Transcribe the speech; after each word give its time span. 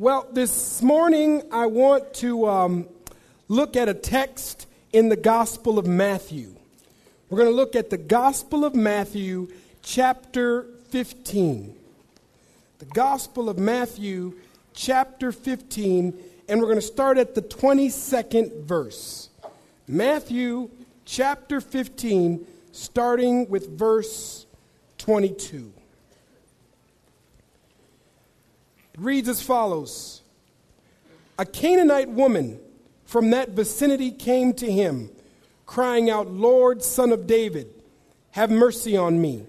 Well, 0.00 0.28
this 0.32 0.80
morning 0.80 1.42
I 1.50 1.66
want 1.66 2.14
to 2.14 2.46
um, 2.46 2.86
look 3.48 3.74
at 3.74 3.88
a 3.88 3.94
text 3.94 4.68
in 4.92 5.08
the 5.08 5.16
Gospel 5.16 5.76
of 5.76 5.88
Matthew. 5.88 6.54
We're 7.28 7.38
going 7.38 7.50
to 7.50 7.56
look 7.56 7.74
at 7.74 7.90
the 7.90 7.98
Gospel 7.98 8.64
of 8.64 8.76
Matthew, 8.76 9.48
chapter 9.82 10.66
15. 10.90 11.74
The 12.78 12.84
Gospel 12.84 13.48
of 13.48 13.58
Matthew, 13.58 14.34
chapter 14.72 15.32
15, 15.32 16.16
and 16.48 16.60
we're 16.60 16.68
going 16.68 16.78
to 16.78 16.86
start 16.86 17.18
at 17.18 17.34
the 17.34 17.42
22nd 17.42 18.66
verse. 18.66 19.30
Matthew, 19.88 20.70
chapter 21.06 21.60
15, 21.60 22.46
starting 22.70 23.48
with 23.48 23.76
verse 23.76 24.46
22. 24.98 25.72
It 28.87 28.87
reads 28.98 29.28
as 29.28 29.42
follows 29.42 30.22
A 31.38 31.46
Canaanite 31.46 32.10
woman 32.10 32.60
from 33.04 33.30
that 33.30 33.50
vicinity 33.50 34.10
came 34.10 34.52
to 34.54 34.70
him, 34.70 35.10
crying 35.66 36.10
out, 36.10 36.30
Lord, 36.30 36.82
son 36.82 37.12
of 37.12 37.26
David, 37.26 37.68
have 38.32 38.50
mercy 38.50 38.96
on 38.96 39.20
me. 39.20 39.44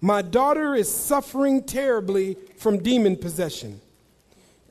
My 0.00 0.20
daughter 0.20 0.74
is 0.74 0.92
suffering 0.92 1.62
terribly 1.62 2.36
from 2.56 2.82
demon 2.82 3.16
possession. 3.16 3.80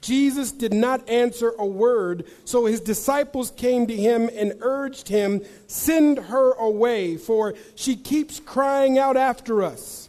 Jesus 0.01 0.51
did 0.51 0.73
not 0.73 1.07
answer 1.07 1.53
a 1.57 1.65
word, 1.65 2.25
so 2.43 2.65
his 2.65 2.81
disciples 2.81 3.51
came 3.51 3.85
to 3.87 3.95
him 3.95 4.29
and 4.33 4.53
urged 4.59 5.07
him, 5.07 5.41
Send 5.67 6.17
her 6.17 6.53
away, 6.53 7.17
for 7.17 7.53
she 7.75 7.95
keeps 7.95 8.39
crying 8.39 8.97
out 8.97 9.15
after 9.15 9.63
us. 9.63 10.00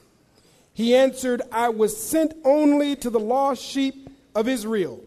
He 0.75 0.95
answered, 0.95 1.43
I 1.51 1.69
was 1.69 1.97
sent 1.97 2.35
only 2.45 2.97
to 2.97 3.11
the 3.11 3.21
lost 3.21 3.63
sheep 3.63 4.09
of 4.35 4.49
Israel. 4.49 5.03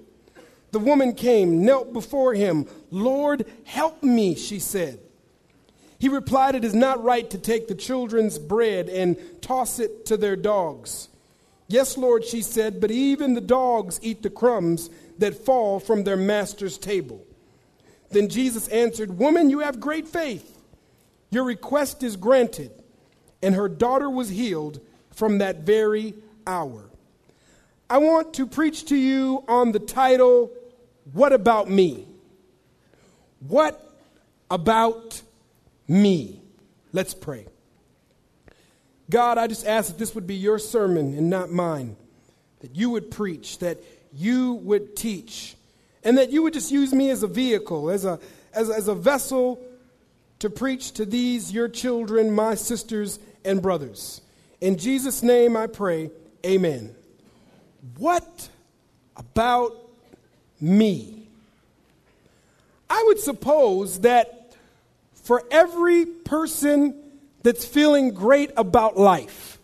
The 0.72 0.80
woman 0.80 1.14
came, 1.14 1.66
knelt 1.66 1.94
before 1.94 2.34
him. 2.34 2.68
Lord, 2.92 3.46
help 3.64 4.04
me, 4.04 4.36
she 4.36 4.59
said. 4.59 5.00
He 5.98 6.09
replied, 6.09 6.56
It 6.56 6.66
is 6.66 6.76
not 6.76 7.04
right 7.04 7.30
to 7.30 7.38
take 7.38 7.67
the 7.67 7.76
children's 7.76 8.38
bread 8.38 8.89
and 8.89 9.17
toss 9.42 9.80
it 9.80 10.06
to 10.08 10.17
their 10.17 10.36
dogs. 10.36 11.09
Yes, 11.67 11.98
Lord, 11.98 12.23
she 12.23 12.42
said, 12.42 12.80
but 12.80 12.92
even 12.92 13.34
the 13.34 13.42
dogs 13.42 14.00
eat 14.04 14.22
the 14.22 14.30
crumbs 14.30 14.89
that 15.17 15.45
fall 15.45 15.80
from 15.80 16.04
their 16.04 16.17
master's 16.17 16.78
table. 16.78 17.26
Then 18.11 18.30
Jesus 18.30 18.67
answered, 18.67 19.17
Woman, 19.17 19.50
you 19.50 19.59
have 19.59 19.80
great 19.80 20.08
faith. 20.08 20.61
Your 21.32 21.44
request 21.44 22.04
is 22.04 22.17
granted. 22.17 22.72
And 23.42 23.56
her 23.56 23.67
daughter 23.67 24.09
was 24.09 24.30
healed 24.30 24.80
from 25.16 25.39
that 25.39 25.61
very 25.61 26.13
hour. 26.45 26.83
I 27.89 27.97
want 27.97 28.35
to 28.35 28.45
preach 28.45 28.85
to 28.85 28.95
you 28.95 29.44
on 29.47 29.71
the 29.71 29.80
title, 29.80 30.52
What 31.13 31.33
About 31.33 31.69
Me? 31.69 32.08
What 33.39 33.81
about 34.49 35.21
me? 35.88 36.41
Let's 36.93 37.13
pray. 37.13 37.47
God, 39.09 39.38
I 39.38 39.47
just 39.47 39.67
ask 39.67 39.89
that 39.89 39.99
this 39.99 40.16
would 40.16 40.25
be 40.25 40.36
your 40.36 40.58
sermon 40.58 41.16
and 41.17 41.30
not 41.30 41.52
mine, 41.52 41.95
that 42.61 42.75
you 42.75 42.89
would 42.91 43.11
preach, 43.11 43.59
that 43.59 43.77
you 44.13 44.53
would 44.53 44.95
teach, 44.95 45.55
and 46.03 46.17
that 46.17 46.31
you 46.31 46.41
would 46.43 46.53
just 46.53 46.71
use 46.71 46.93
me 46.93 47.11
as 47.11 47.21
a 47.21 47.27
vehicle, 47.27 47.89
as 47.89 48.05
a, 48.05 48.19
as, 48.53 48.69
as 48.69 48.88
a 48.88 48.95
vessel 48.95 49.61
to 50.39 50.49
preach 50.49 50.93
to 50.93 51.05
these, 51.05 51.52
your 51.52 51.67
children, 51.67 52.31
my 52.31 52.55
sisters 52.55 53.19
and 53.43 53.61
brothers. 53.61 54.21
In 54.61 54.78
Jesus' 54.78 55.22
name 55.22 55.58
I 55.58 55.67
pray, 55.67 56.09
amen. 56.45 56.95
What 57.98 58.50
about 59.16 59.75
me? 60.59 61.28
I 62.89 63.03
would 63.08 63.20
suppose 63.20 64.02
that 64.02 64.56
for 65.23 65.44
every 65.52 66.06
person 66.06 66.95
that's 67.44 67.66
feeling 67.66 68.11
great 68.14 68.52
about 68.58 68.98
life, 68.98 69.55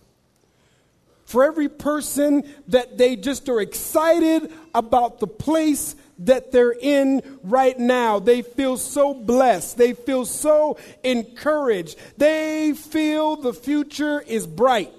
for 1.31 1.45
every 1.45 1.69
person 1.69 2.43
that 2.67 2.97
they 2.97 3.15
just 3.15 3.47
are 3.47 3.61
excited 3.61 4.51
about 4.75 5.21
the 5.21 5.27
place 5.27 5.95
that 6.19 6.51
they're 6.51 6.73
in 6.73 7.21
right 7.41 7.79
now. 7.79 8.19
They 8.19 8.41
feel 8.41 8.75
so 8.75 9.13
blessed. 9.13 9.77
They 9.77 9.93
feel 9.93 10.25
so 10.25 10.77
encouraged. 11.05 11.97
They 12.17 12.73
feel 12.73 13.37
the 13.37 13.53
future 13.53 14.19
is 14.19 14.45
bright. 14.45 14.91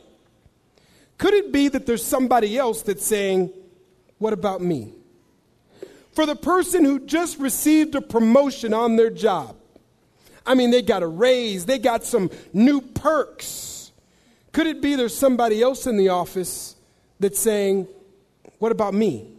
Could 1.18 1.34
it 1.34 1.52
be 1.52 1.68
that 1.68 1.84
there's 1.84 2.04
somebody 2.04 2.56
else 2.56 2.80
that's 2.80 3.04
saying, 3.04 3.52
What 4.16 4.32
about 4.32 4.62
me? 4.62 4.94
For 6.12 6.24
the 6.24 6.34
person 6.34 6.82
who 6.86 6.98
just 7.00 7.38
received 7.38 7.94
a 7.94 8.00
promotion 8.00 8.72
on 8.72 8.96
their 8.96 9.10
job, 9.10 9.54
I 10.46 10.54
mean, 10.54 10.70
they 10.70 10.80
got 10.80 11.02
a 11.02 11.06
raise, 11.06 11.66
they 11.66 11.78
got 11.78 12.04
some 12.04 12.30
new 12.54 12.80
perks. 12.80 13.71
Could 14.52 14.66
it 14.66 14.82
be 14.82 14.96
there's 14.96 15.16
somebody 15.16 15.62
else 15.62 15.86
in 15.86 15.96
the 15.96 16.10
office 16.10 16.76
that's 17.18 17.38
saying, 17.38 17.88
What 18.58 18.72
about 18.72 18.94
me? 18.94 19.31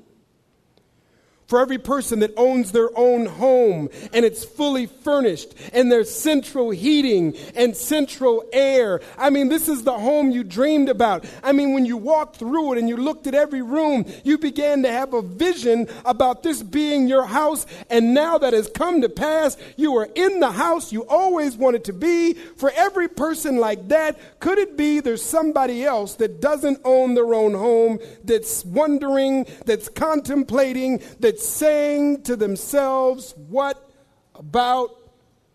For 1.53 1.59
every 1.59 1.77
person 1.77 2.17
that 2.17 2.33
owns 2.35 2.71
their 2.71 2.89
own 2.97 3.27
home 3.27 3.87
and 4.11 4.25
it's 4.25 4.43
fully 4.43 4.87
furnished 4.87 5.53
and 5.71 5.91
there's 5.91 6.09
central 6.09 6.71
heating 6.71 7.37
and 7.53 7.77
central 7.77 8.43
air. 8.51 8.99
I 9.19 9.29
mean, 9.29 9.49
this 9.49 9.69
is 9.69 9.83
the 9.83 9.93
home 9.93 10.31
you 10.31 10.43
dreamed 10.43 10.89
about. 10.89 11.25
I 11.43 11.51
mean, 11.51 11.73
when 11.73 11.85
you 11.85 11.95
walked 11.95 12.37
through 12.37 12.73
it 12.73 12.79
and 12.79 12.89
you 12.89 12.97
looked 12.97 13.27
at 13.27 13.35
every 13.35 13.61
room, 13.61 14.11
you 14.23 14.39
began 14.39 14.81
to 14.81 14.91
have 14.91 15.13
a 15.13 15.21
vision 15.21 15.87
about 16.05 16.41
this 16.41 16.63
being 16.63 17.07
your 17.07 17.27
house. 17.27 17.67
And 17.87 18.15
now 18.15 18.39
that 18.39 18.53
has 18.53 18.67
come 18.67 19.01
to 19.01 19.09
pass, 19.09 19.55
you 19.77 19.95
are 19.97 20.09
in 20.15 20.39
the 20.39 20.53
house 20.53 20.91
you 20.91 21.05
always 21.07 21.55
wanted 21.55 21.83
to 21.83 21.93
be. 21.93 22.33
For 22.33 22.71
every 22.75 23.07
person 23.07 23.57
like 23.57 23.89
that, 23.89 24.19
could 24.39 24.57
it 24.57 24.75
be 24.75 25.01
there's 25.01 25.21
somebody 25.21 25.83
else 25.83 26.15
that 26.15 26.41
doesn't 26.41 26.79
own 26.83 27.13
their 27.13 27.35
own 27.35 27.53
home, 27.53 27.99
that's 28.23 28.65
wondering, 28.65 29.45
that's 29.67 29.87
contemplating, 29.87 30.99
that's 31.19 31.42
saying 31.43 32.23
to 32.23 32.35
themselves, 32.35 33.33
What 33.49 33.89
about 34.35 34.91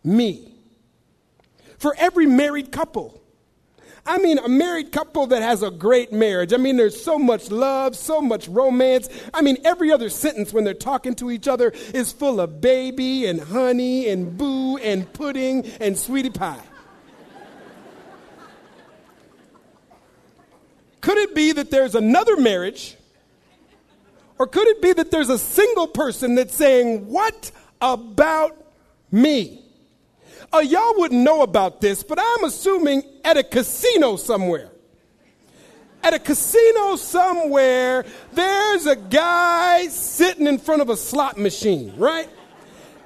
me? 0.05 0.55
For 1.79 1.95
every 1.99 2.27
married 2.27 2.73
couple, 2.73 3.19
I 4.09 4.17
mean, 4.19 4.39
a 4.39 4.49
married 4.49 4.91
couple 4.91 5.27
that 5.29 5.43
has 5.43 5.63
a 5.63 5.71
great 5.71 6.13
marriage. 6.13 6.55
I 6.55 6.57
mean, 6.57 6.79
there's 6.79 7.01
so 7.01 7.19
much 7.19 7.51
love, 7.51 7.95
so 7.95 8.23
much 8.23 8.49
romance. 8.49 9.09
I 9.35 9.43
mean, 9.43 9.59
every 9.65 9.93
other 9.93 10.09
sentence 10.09 10.51
when 10.51 10.65
they're 10.65 10.73
talking 10.73 11.15
to 11.17 11.31
each 11.31 11.47
other 11.47 11.73
is 11.93 12.11
full 12.11 12.41
of 12.41 12.63
baby 12.63 13.27
and 13.27 13.39
honey 13.39 14.09
and 14.09 14.37
boo 14.39 14.79
and 14.79 15.13
pudding 15.13 15.67
and 15.79 15.97
sweetie 15.97 16.31
pie. 16.31 16.63
Could 21.03 21.19
it 21.19 21.35
be 21.35 21.53
that 21.53 21.71
there's 21.71 21.95
another 21.95 22.37
marriage 22.37 22.97
or 24.39 24.47
could 24.47 24.69
it 24.69 24.81
be 24.81 24.93
that 24.93 25.11
there's 25.11 25.31
a 25.31 25.39
single 25.39 25.87
person 25.87 26.35
that's 26.35 26.55
saying, 26.55 27.07
What 27.09 27.51
about 27.81 28.57
me? 29.11 29.65
Uh, 30.53 30.59
y'all 30.59 30.95
wouldn't 30.97 31.23
know 31.23 31.43
about 31.43 31.81
this, 31.81 32.03
but 32.03 32.19
I'm 32.21 32.45
assuming 32.45 33.03
at 33.25 33.37
a 33.37 33.43
casino 33.43 34.17
somewhere. 34.17 34.71
At 36.03 36.15
a 36.15 36.19
casino 36.19 36.97
somewhere, 36.97 38.07
there's 38.33 38.87
a 38.87 38.97
guy 38.97 39.89
sitting 39.89 40.47
in 40.47 40.59
front 40.59 40.81
of 40.81 40.89
a 40.89 40.97
slot 40.97 41.37
machine, 41.37 41.93
right? 41.97 42.29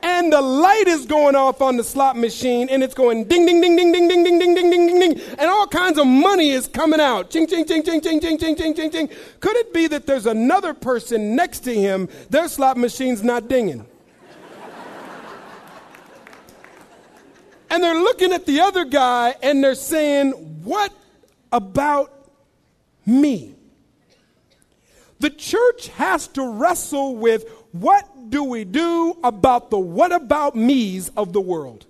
And 0.02 0.32
the 0.32 0.40
light 0.40 0.88
is 0.88 1.06
going 1.06 1.36
off 1.36 1.62
on 1.62 1.76
the 1.76 1.84
slot 1.84 2.16
machine 2.16 2.68
and 2.68 2.82
it's 2.82 2.94
going 2.94 3.24
ding 3.24 3.46
ding 3.46 3.60
ding 3.60 3.76
ding 3.76 3.92
ding 3.92 4.08
ding 4.08 4.24
ding 4.24 4.38
ding 4.38 4.54
ding 4.54 4.70
ding 4.70 4.86
ding 4.86 5.00
ding 5.00 5.20
and 5.38 5.48
all 5.48 5.66
kinds 5.66 5.98
of 5.98 6.06
money 6.06 6.50
is 6.50 6.66
coming 6.68 7.00
out 7.00 7.30
ching 7.30 7.46
ching 7.46 7.64
ching 7.64 7.82
ching 7.82 8.00
ching 8.00 8.20
ching 8.20 8.38
ching 8.38 8.56
ching 8.56 8.74
ching 8.74 8.90
ching 8.90 9.08
could 9.40 9.56
it 9.56 9.72
be 9.72 9.86
that 9.86 10.06
there's 10.06 10.26
another 10.26 10.74
person 10.74 11.36
next 11.36 11.60
to 11.60 11.74
him 11.74 12.08
their 12.30 12.48
slot 12.48 12.76
machine's 12.76 13.22
not 13.22 13.48
dinging 13.48 13.86
and 17.70 17.82
they're 17.82 18.02
looking 18.02 18.32
at 18.32 18.44
the 18.44 18.60
other 18.60 18.84
guy 18.84 19.34
and 19.42 19.62
they're 19.62 19.74
saying 19.74 20.32
what 20.64 20.92
about 21.52 22.28
me 23.06 23.54
the 25.20 25.30
church 25.30 25.88
has 25.88 26.26
to 26.26 26.44
wrestle 26.44 27.14
with 27.14 27.48
what 27.70 28.11
do 28.32 28.42
we 28.42 28.64
do 28.64 29.16
about 29.22 29.68
the 29.70 29.78
what 29.78 30.10
about 30.10 30.56
me's 30.56 31.10
of 31.10 31.34
the 31.34 31.40
world? 31.40 31.86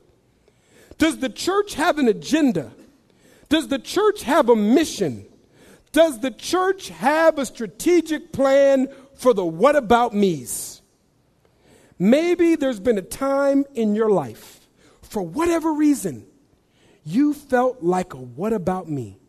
Does 0.99 1.19
the 1.19 1.29
church 1.31 1.75
have 1.75 1.99
an 1.99 2.09
agenda? 2.09 2.73
Does 3.49 3.69
the 3.69 3.79
church 3.79 4.25
have 4.25 4.49
a 4.49 4.57
mission? 4.57 5.25
Does 5.93 6.19
the 6.19 6.33
church 6.33 6.89
have 6.89 7.39
a 7.39 7.47
strategic 7.47 8.33
plan 8.33 8.89
for 9.15 9.33
the 9.33 9.45
what 9.45 9.77
about 9.77 10.15
me's? 10.15 10.83
Maybe 11.97 12.57
there's 12.57 12.81
been 12.81 12.99
a 12.99 13.03
time 13.03 13.65
in 13.75 13.95
your 13.95 14.11
life, 14.11 14.69
for 15.01 15.23
whatever 15.23 15.73
reason, 15.73 16.27
you 17.05 17.35
felt 17.35 17.83
like 17.83 18.15
a 18.15 18.17
what 18.17 18.53
about 18.53 18.91
me. 18.91 19.22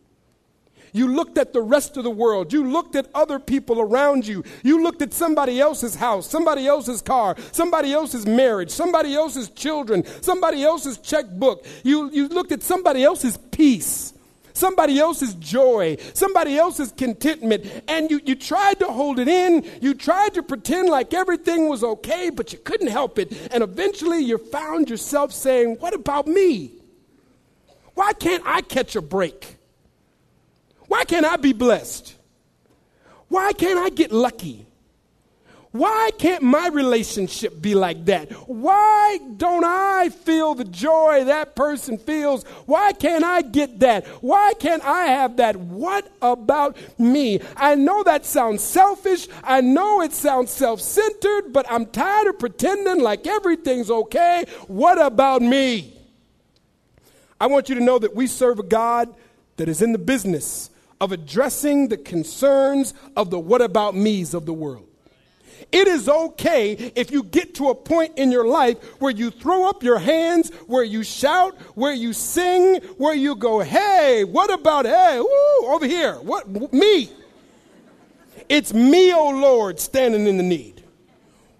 You 0.93 1.07
looked 1.07 1.39
at 1.39 1.53
the 1.53 1.61
rest 1.61 1.97
of 1.97 2.03
the 2.03 2.11
world. 2.11 2.53
You 2.53 2.69
looked 2.69 2.95
at 2.95 3.07
other 3.15 3.39
people 3.39 3.81
around 3.81 4.27
you. 4.27 4.43
You 4.61 4.83
looked 4.83 5.01
at 5.01 5.11
somebody 5.11 5.59
else's 5.59 5.95
house, 5.95 6.29
somebody 6.29 6.67
else's 6.67 7.01
car, 7.01 7.35
somebody 7.51 7.91
else's 7.91 8.27
marriage, 8.27 8.69
somebody 8.69 9.15
else's 9.15 9.49
children, 9.49 10.05
somebody 10.21 10.63
else's 10.63 10.99
checkbook. 10.99 11.65
You, 11.83 12.11
you 12.11 12.27
looked 12.27 12.51
at 12.51 12.61
somebody 12.61 13.03
else's 13.03 13.37
peace, 13.37 14.13
somebody 14.53 14.99
else's 14.99 15.33
joy, 15.33 15.97
somebody 16.13 16.59
else's 16.59 16.91
contentment, 16.91 17.65
and 17.87 18.11
you, 18.11 18.21
you 18.23 18.35
tried 18.35 18.77
to 18.77 18.85
hold 18.85 19.17
it 19.17 19.27
in. 19.27 19.65
You 19.81 19.95
tried 19.95 20.35
to 20.35 20.43
pretend 20.43 20.89
like 20.89 21.15
everything 21.15 21.69
was 21.69 21.83
okay, 21.83 22.29
but 22.29 22.53
you 22.53 22.59
couldn't 22.59 22.89
help 22.89 23.17
it. 23.17 23.31
And 23.51 23.63
eventually 23.63 24.19
you 24.19 24.37
found 24.37 24.91
yourself 24.91 25.33
saying, 25.33 25.77
What 25.79 25.95
about 25.95 26.27
me? 26.27 26.71
Why 27.95 28.13
can't 28.13 28.43
I 28.45 28.61
catch 28.61 28.95
a 28.95 29.01
break? 29.01 29.57
Why 30.93 31.05
can't 31.05 31.25
I 31.25 31.37
be 31.37 31.53
blessed? 31.53 32.13
Why 33.27 33.51
can't 33.53 33.79
I 33.79 33.89
get 33.89 34.11
lucky? 34.11 34.67
Why 35.71 36.11
can't 36.19 36.43
my 36.43 36.67
relationship 36.67 37.59
be 37.59 37.73
like 37.73 38.05
that? 38.05 38.31
Why 38.47 39.17
don't 39.37 39.65
I 39.65 40.09
feel 40.09 40.53
the 40.53 40.65
joy 40.65 41.23
that 41.23 41.55
person 41.55 41.97
feels? 41.97 42.43
Why 42.67 42.93
can't 42.93 43.23
I 43.23 43.41
get 43.41 43.79
that? 43.79 44.05
Why 44.21 44.53
can't 44.59 44.85
I 44.85 45.05
have 45.05 45.37
that? 45.37 45.55
What 45.55 46.11
about 46.21 46.77
me? 46.99 47.41
I 47.57 47.73
know 47.73 48.03
that 48.03 48.23
sounds 48.23 48.61
selfish. 48.61 49.27
I 49.43 49.61
know 49.61 50.01
it 50.01 50.13
sounds 50.13 50.51
self 50.51 50.79
centered, 50.79 51.51
but 51.51 51.65
I'm 51.71 51.87
tired 51.87 52.27
of 52.27 52.37
pretending 52.37 53.01
like 53.01 53.25
everything's 53.25 53.89
okay. 53.89 54.45
What 54.67 55.03
about 55.03 55.41
me? 55.41 55.99
I 57.41 57.47
want 57.47 57.67
you 57.67 57.73
to 57.73 57.83
know 57.83 57.97
that 57.97 58.15
we 58.15 58.27
serve 58.27 58.59
a 58.59 58.63
God 58.63 59.11
that 59.57 59.67
is 59.67 59.81
in 59.81 59.91
the 59.91 59.97
business 59.97 60.69
of 61.03 61.11
addressing 61.11 61.89
the 61.89 61.97
concerns 61.97 62.93
of 63.17 63.29
the 63.29 63.37
what 63.37 63.61
about 63.61 63.93
me's 63.93 64.33
of 64.33 64.45
the 64.45 64.53
world. 64.53 64.87
It 65.69 65.85
is 65.85 66.07
okay 66.07 66.71
if 66.95 67.11
you 67.11 67.23
get 67.23 67.55
to 67.55 67.67
a 67.71 67.75
point 67.75 68.17
in 68.17 68.31
your 68.31 68.47
life 68.47 68.81
where 69.01 69.11
you 69.11 69.29
throw 69.29 69.67
up 69.67 69.83
your 69.83 69.99
hands, 69.99 70.49
where 70.65 70.85
you 70.85 71.03
shout, 71.03 71.57
where 71.75 71.91
you 71.91 72.13
sing, 72.13 72.75
where 72.97 73.13
you 73.13 73.35
go, 73.35 73.59
hey, 73.59 74.23
what 74.23 74.49
about, 74.49 74.85
hey, 74.85 75.19
woo, 75.19 75.73
over 75.73 75.85
here, 75.85 76.13
what, 76.21 76.71
me? 76.71 77.11
It's 78.47 78.73
me, 78.73 79.11
oh 79.11 79.31
Lord, 79.31 79.81
standing 79.81 80.25
in 80.25 80.37
the 80.37 80.43
need. 80.43 80.85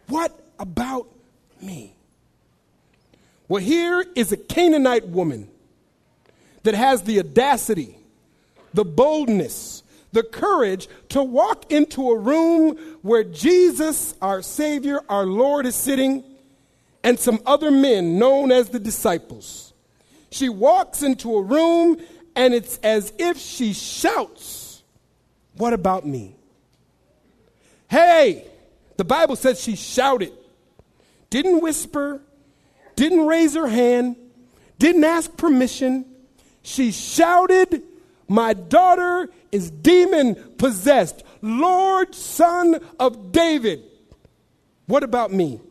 What 0.08 0.32
about 0.58 1.10
me? 1.62 1.98
Well, 3.50 3.62
here 3.62 4.06
is 4.16 4.32
a 4.32 4.38
Canaanite 4.38 5.10
woman 5.10 5.50
that 6.64 6.76
has 6.76 7.04
the 7.04 7.20
audacity 7.20 7.98
the 8.74 8.86
boldness, 8.86 9.84
the 10.12 10.24
courage 10.24 10.88
to 11.10 11.24
walk 11.24 11.72
into 11.72 12.12
a 12.12 12.18
room 12.18 12.78
where 13.02 13.24
Jesus, 13.24 14.16
our 14.22 14.42
Savior, 14.42 15.02
our 15.10 15.26
Lord, 15.26 15.66
is 15.66 15.76
sitting, 15.76 16.24
and 17.04 17.20
some 17.20 17.40
other 17.46 17.72
men 17.72 18.18
known 18.18 18.52
as 18.52 18.70
the 18.70 18.80
disciples. 18.80 19.74
She 20.30 20.50
walks 20.50 21.04
into 21.04 21.36
a 21.36 21.42
room, 21.42 21.98
and 22.36 22.54
it's 22.54 22.78
as 22.78 23.14
if 23.20 23.38
she 23.38 23.74
shouts, 23.74 24.84
What 25.56 25.74
about 25.74 26.06
me? 26.06 26.36
Hey, 27.90 28.48
the 28.98 29.04
Bible 29.04 29.36
says 29.36 29.62
she 29.62 29.76
shouted, 29.76 30.34
didn't 31.30 31.62
whisper, 31.62 32.22
didn't 32.96 33.26
raise 33.26 33.56
her 33.56 33.68
hand, 33.68 34.16
didn't 34.80 35.04
ask 35.04 35.36
permission. 35.36 36.06
She 36.62 36.92
shouted 36.92 37.84
my 38.28 38.54
daughter 38.54 39.30
is 39.52 39.70
demon 39.70 40.36
possessed. 40.58 41.24
Lord, 41.42 42.16
son 42.16 42.80
of 43.00 43.32
David. 43.32 43.84
What 44.86 45.04
about 45.04 45.32
me? 45.32 45.62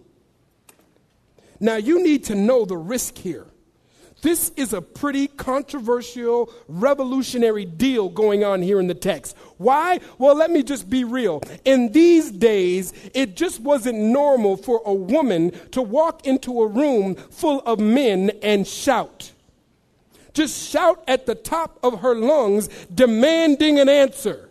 Now, 1.61 1.77
you 1.77 2.03
need 2.03 2.25
to 2.25 2.35
know 2.35 2.65
the 2.65 2.77
risk 2.77 3.17
here. 3.19 3.47
This 4.23 4.53
is 4.57 4.73
a 4.73 4.81
pretty 4.81 5.27
controversial, 5.27 6.53
revolutionary 6.69 7.65
deal 7.65 8.09
going 8.09 8.45
on 8.45 8.63
here 8.63 8.79
in 8.79 8.87
the 8.87 8.95
text. 8.95 9.37
Why? 9.59 9.99
Well, 10.17 10.37
let 10.37 10.51
me 10.51 10.63
just 10.63 10.89
be 10.89 11.03
real. 11.03 11.43
In 11.65 11.91
these 11.91 12.31
days, 12.31 12.93
it 13.15 13.37
just 13.37 13.61
wasn't 13.61 13.99
normal 13.99 14.57
for 14.57 14.81
a 14.87 14.95
woman 14.95 15.51
to 15.73 15.83
walk 15.83 16.25
into 16.25 16.63
a 16.63 16.67
room 16.69 17.17
full 17.17 17.61
of 17.61 17.81
men 17.81 18.31
and 18.43 18.67
shout 18.67 19.33
just 20.33 20.71
shout 20.71 21.03
at 21.07 21.27
the 21.27 21.35
top 21.35 21.79
of 21.83 22.01
her 22.01 22.15
lungs, 22.15 22.69
demanding 22.95 23.79
an 23.79 23.89
answer, 23.89 24.49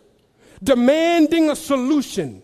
demanding 0.62 1.50
a 1.50 1.56
solution, 1.56 2.42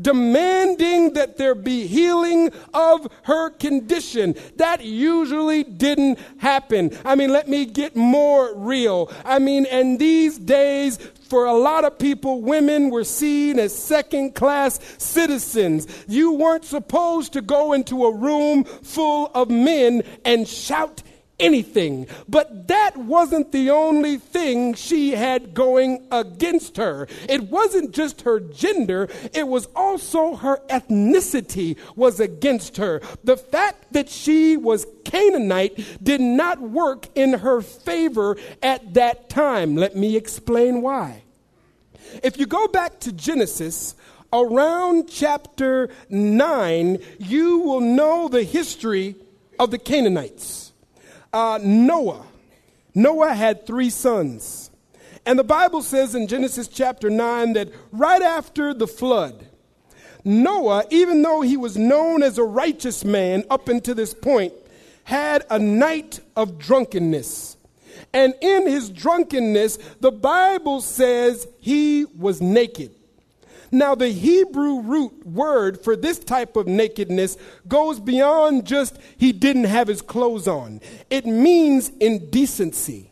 demanding 0.00 1.14
that 1.14 1.36
there 1.36 1.54
be 1.54 1.86
healing 1.86 2.50
of 2.72 3.06
her 3.22 3.50
condition. 3.50 4.34
That 4.56 4.84
usually 4.84 5.64
didn't 5.64 6.18
happen. 6.38 6.96
I 7.04 7.14
mean, 7.14 7.30
let 7.30 7.48
me 7.48 7.64
get 7.64 7.96
more 7.96 8.54
real. 8.54 9.10
I 9.24 9.38
mean, 9.38 9.66
and 9.66 9.98
these 9.98 10.38
days, 10.38 10.98
for 11.28 11.46
a 11.46 11.54
lot 11.54 11.84
of 11.84 11.98
people, 11.98 12.42
women 12.42 12.90
were 12.90 13.04
seen 13.04 13.58
as 13.58 13.76
second 13.76 14.34
class 14.34 14.78
citizens. 14.98 15.86
You 16.06 16.32
weren't 16.32 16.64
supposed 16.64 17.32
to 17.32 17.40
go 17.40 17.72
into 17.72 18.04
a 18.04 18.14
room 18.14 18.64
full 18.64 19.30
of 19.34 19.50
men 19.50 20.02
and 20.24 20.46
shout 20.46 21.02
anything. 21.38 22.06
But 22.28 22.68
that 22.68 22.96
wasn't 22.96 23.52
the 23.52 23.70
only 23.70 24.16
thing 24.18 24.74
she 24.74 25.12
had 25.12 25.54
going 25.54 26.06
against 26.10 26.76
her. 26.76 27.08
It 27.28 27.44
wasn't 27.50 27.92
just 27.92 28.22
her 28.22 28.40
gender, 28.40 29.08
it 29.32 29.48
was 29.48 29.68
also 29.74 30.36
her 30.36 30.58
ethnicity 30.68 31.76
was 31.96 32.20
against 32.20 32.76
her. 32.76 33.00
The 33.24 33.36
fact 33.36 33.92
that 33.92 34.08
she 34.08 34.56
was 34.56 34.86
Canaanite 35.04 36.02
did 36.02 36.20
not 36.20 36.60
work 36.60 37.08
in 37.14 37.34
her 37.34 37.60
favor 37.60 38.36
at 38.62 38.94
that 38.94 39.28
time. 39.28 39.76
Let 39.76 39.96
me 39.96 40.16
explain 40.16 40.82
why. 40.82 41.22
If 42.22 42.38
you 42.38 42.46
go 42.46 42.68
back 42.68 43.00
to 43.00 43.12
Genesis, 43.12 43.96
around 44.32 45.08
chapter 45.08 45.88
9, 46.08 46.98
you 47.18 47.58
will 47.58 47.80
know 47.80 48.28
the 48.28 48.44
history 48.44 49.16
of 49.58 49.70
the 49.70 49.78
Canaanites 49.78 50.63
uh, 51.34 51.58
Noah. 51.60 52.24
Noah 52.94 53.34
had 53.34 53.66
three 53.66 53.90
sons. 53.90 54.70
And 55.26 55.38
the 55.38 55.44
Bible 55.44 55.82
says 55.82 56.14
in 56.14 56.28
Genesis 56.28 56.68
chapter 56.68 57.10
9 57.10 57.54
that 57.54 57.70
right 57.92 58.22
after 58.22 58.72
the 58.72 58.86
flood, 58.86 59.48
Noah, 60.24 60.84
even 60.90 61.22
though 61.22 61.42
he 61.42 61.56
was 61.56 61.76
known 61.76 62.22
as 62.22 62.38
a 62.38 62.44
righteous 62.44 63.04
man 63.04 63.44
up 63.50 63.68
until 63.68 63.94
this 63.94 64.14
point, 64.14 64.54
had 65.02 65.44
a 65.50 65.58
night 65.58 66.20
of 66.36 66.58
drunkenness. 66.58 67.56
And 68.12 68.34
in 68.40 68.66
his 68.68 68.88
drunkenness, 68.88 69.78
the 70.00 70.12
Bible 70.12 70.80
says 70.80 71.48
he 71.60 72.04
was 72.16 72.40
naked. 72.40 72.94
Now, 73.74 73.96
the 73.96 74.08
Hebrew 74.08 74.82
root 74.82 75.26
word 75.26 75.82
for 75.82 75.96
this 75.96 76.20
type 76.20 76.54
of 76.54 76.68
nakedness 76.68 77.36
goes 77.66 77.98
beyond 77.98 78.66
just 78.66 78.98
he 79.16 79.32
didn't 79.32 79.64
have 79.64 79.88
his 79.88 80.00
clothes 80.00 80.46
on. 80.46 80.80
It 81.10 81.26
means 81.26 81.88
indecency, 81.98 83.10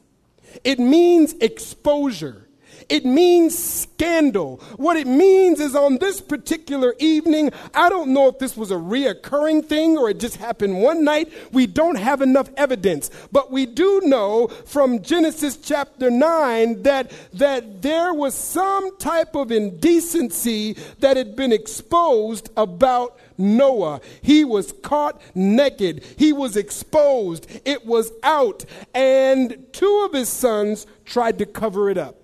it 0.63 0.79
means 0.79 1.33
exposure, 1.41 2.47
it 2.89 3.05
means 3.05 3.59
scandal. 3.59 4.57
What 4.77 4.97
it 4.97 5.07
means 5.07 5.61
is 5.61 5.75
on 5.75 5.99
this 5.99 6.21
particular 6.21 6.95
evening, 6.99 7.51
I 7.75 7.89
don't 7.89 8.13
know 8.13 8.29
if 8.29 8.39
this 8.39 8.57
was 8.57 8.71
a 8.71 8.77
reoccurring 8.77 9.67
thing 9.67 9.97
or 9.97 10.11
it 10.11 10.21
just 10.21 10.37
happened 10.37 10.83
one 10.83 11.05
night. 11.05 11.33
We 11.53 11.67
don't 11.67 11.97
have 11.97 12.23
enough 12.23 12.49
evidence. 12.57 13.11
But 13.31 13.51
we 13.51 13.67
do 13.67 14.01
know 14.05 14.49
from 14.67 15.03
Genesis 15.03 15.57
chapter 15.57 16.11
9 16.11 16.83
that, 16.83 17.13
that 17.35 17.83
there 17.83 18.13
was 18.15 18.35
some 18.35 18.97
type 18.99 19.35
of 19.35 19.53
indecency 19.53 20.77
that 21.01 21.17
had 21.17 21.37
been 21.37 21.53
exposed 21.53 22.51
about 22.57 23.19
Noah. 23.39 24.01
He 24.21 24.45
was 24.45 24.73
caught 24.83 25.21
naked. 25.35 26.05
He 26.17 26.33
was 26.33 26.57
exposed. 26.57 27.47
It 27.65 27.85
was 27.85 28.13
out. 28.23 28.65
And 28.95 29.67
two 29.73 30.07
of 30.07 30.13
his 30.13 30.29
sons 30.29 30.87
tried 31.05 31.39
to 31.39 31.47
cover 31.47 31.91
it 31.91 31.99
up. 31.99 32.22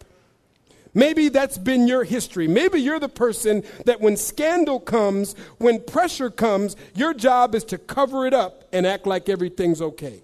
Maybe 0.95 1.28
that's 1.28 1.59
been 1.59 1.87
your 1.87 2.04
history. 2.04 2.49
Maybe 2.49 2.80
you're 2.80 3.00
the 3.00 3.09
person 3.09 3.62
that 3.85 4.00
when 4.00 4.16
scandal 4.16 4.80
comes, 4.80 5.35
when 5.59 5.80
pressure 5.80 6.30
comes, 6.30 6.76
your 6.95 7.14
job 7.14 7.54
is 7.54 7.64
to 7.64 7.78
cover 7.78 8.26
it 8.26 8.35
up 8.35 8.64
and 8.73 8.87
act 8.87 9.07
like 9.07 9.28
everything's 9.28 9.80
okay. 9.80 10.23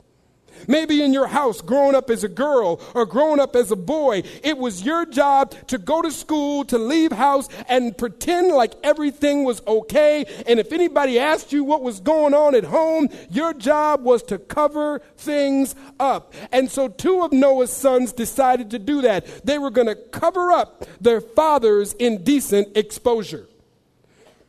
Maybe 0.67 1.03
in 1.03 1.13
your 1.13 1.27
house, 1.27 1.61
growing 1.61 1.95
up 1.95 2.11
as 2.11 2.25
a 2.25 2.29
girl 2.29 2.81
or 2.95 3.07
growing 3.07 3.41
up 3.41 3.57
as 3.57 3.71
a 3.71 3.77
boy, 3.77 4.23
it 4.43 4.59
was 4.59 4.83
your 4.83 5.07
job 5.07 5.55
to 5.69 5.79
go 5.79 6.03
to 6.03 6.11
school, 6.11 6.65
to 6.67 6.79
leave 6.79 7.13
house, 7.13 7.49
and 7.69 7.97
pretend 7.97 8.49
like 8.49 8.75
everything 8.83 9.45
was 9.45 9.63
okay. 9.67 10.25
And 10.47 10.59
if 10.61 10.73
anybody 10.73 11.19
asked 11.19 11.53
you 11.53 11.65
what 11.65 11.83
was 11.83 12.01
going 12.01 12.35
on 12.35 12.55
at 12.55 12.65
home, 12.65 13.09
your 13.31 13.55
job 13.55 14.03
was 14.03 14.23
to 14.25 14.39
cover 14.39 15.01
things 15.17 15.75
up. 15.99 16.35
And 16.53 16.71
so 16.71 16.89
two 16.89 17.23
of 17.23 17.33
Noah's 17.33 17.73
sons 17.73 18.13
decided 18.13 18.71
to 18.71 18.79
do 18.79 19.03
that. 19.03 19.27
They 19.45 19.59
were 19.59 19.71
going 19.71 19.89
to 19.89 19.97
cover 19.97 20.53
up 20.53 20.87
their 21.01 21.21
father's 21.21 21.93
indecent 21.95 22.77
exposure. 22.77 23.49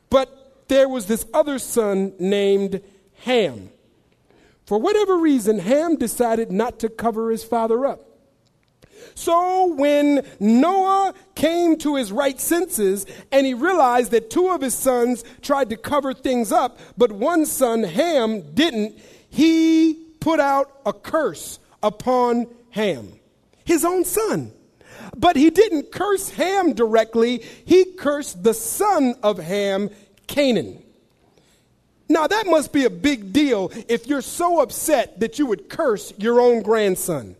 But 0.09 0.67
there 0.67 0.89
was 0.89 1.05
this 1.05 1.25
other 1.33 1.59
son 1.59 2.13
named 2.19 2.81
Ham. 3.23 3.69
For 4.65 4.79
whatever 4.79 5.17
reason, 5.17 5.59
Ham 5.59 5.95
decided 5.95 6.51
not 6.51 6.79
to 6.79 6.89
cover 6.89 7.31
his 7.31 7.43
father 7.43 7.85
up. 7.85 8.15
So 9.13 9.73
when 9.75 10.25
Noah 10.39 11.13
came 11.35 11.77
to 11.79 11.95
his 11.95 12.11
right 12.11 12.39
senses 12.39 13.05
and 13.31 13.45
he 13.45 13.53
realized 13.53 14.11
that 14.11 14.29
two 14.29 14.49
of 14.49 14.61
his 14.61 14.73
sons 14.73 15.23
tried 15.41 15.69
to 15.69 15.77
cover 15.77 16.13
things 16.13 16.51
up, 16.51 16.79
but 16.97 17.11
one 17.11 17.45
son, 17.45 17.83
Ham, 17.83 18.41
didn't, 18.53 18.97
he 19.29 19.93
put 20.19 20.39
out 20.39 20.79
a 20.85 20.93
curse 20.93 21.59
upon 21.83 22.47
Ham, 22.71 23.13
his 23.63 23.85
own 23.85 24.03
son. 24.03 24.51
But 25.15 25.35
he 25.35 25.49
didn't 25.49 25.91
curse 25.91 26.29
Ham 26.31 26.73
directly, 26.73 27.43
he 27.65 27.85
cursed 27.85 28.43
the 28.43 28.53
son 28.53 29.15
of 29.21 29.37
Ham, 29.37 29.91
Canaan. 30.27 30.81
Now, 32.07 32.27
that 32.27 32.45
must 32.45 32.71
be 32.71 32.85
a 32.85 32.89
big 32.89 33.33
deal 33.33 33.71
if 33.87 34.07
you're 34.07 34.21
so 34.21 34.61
upset 34.61 35.19
that 35.19 35.39
you 35.39 35.45
would 35.47 35.69
curse 35.69 36.13
your 36.17 36.39
own 36.39 36.61
grandson. 36.61 37.35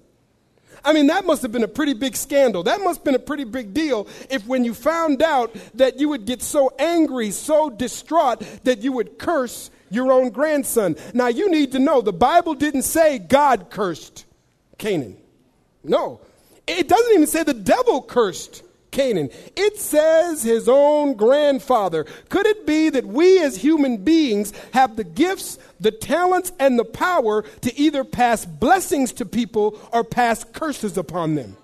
I 0.84 0.94
mean, 0.94 1.08
that 1.08 1.26
must 1.26 1.42
have 1.42 1.52
been 1.52 1.64
a 1.64 1.68
pretty 1.68 1.94
big 1.94 2.16
scandal. 2.16 2.64
That 2.64 2.82
must 2.82 3.00
have 3.00 3.04
been 3.04 3.16
a 3.16 3.20
pretty 3.20 3.44
big 3.44 3.74
deal 3.74 4.08
if, 4.30 4.46
when 4.46 4.64
you 4.64 4.74
found 4.74 5.22
out 5.24 5.56
that 5.76 6.00
you 6.00 6.10
would 6.10 6.26
get 6.26 6.44
so 6.44 6.72
angry, 6.78 7.32
so 7.32 7.70
distraught, 7.70 8.44
that 8.64 8.80
you 8.82 8.92
would 8.92 9.18
curse 9.18 9.72
your 9.90 10.12
own 10.12 10.30
grandson. 10.30 10.96
Now, 11.14 11.28
you 11.28 11.50
need 11.50 11.72
to 11.72 11.80
know 11.80 12.02
the 12.02 12.14
Bible 12.14 12.54
didn't 12.54 12.84
say 12.84 13.18
God 13.18 13.72
cursed 13.72 14.26
Canaan. 14.78 15.18
No. 15.84 16.22
It 16.68 16.88
doesn't 16.88 17.14
even 17.14 17.28
say 17.28 17.44
the 17.44 17.54
devil 17.54 18.02
cursed 18.02 18.64
Canaan. 18.96 19.30
It 19.58 19.78
says 19.78 20.42
his 20.42 20.70
own 20.70 21.16
grandfather. 21.16 22.06
Could 22.30 22.46
it 22.46 22.66
be 22.66 22.90
that 22.90 23.06
we 23.06 23.44
as 23.44 23.58
human 23.58 23.98
beings 23.98 24.54
have 24.72 24.96
the 24.96 25.04
gifts, 25.04 25.60
the 25.82 25.92
talents, 25.92 26.54
and 26.60 26.80
the 26.80 26.86
power 26.86 27.42
to 27.42 27.78
either 27.78 28.06
pass 28.06 28.46
blessings 28.46 29.12
to 29.14 29.26
people 29.26 29.78
or 29.92 30.06
pass 30.06 30.46
curses 30.46 30.98
upon 30.98 31.36
them? 31.36 31.58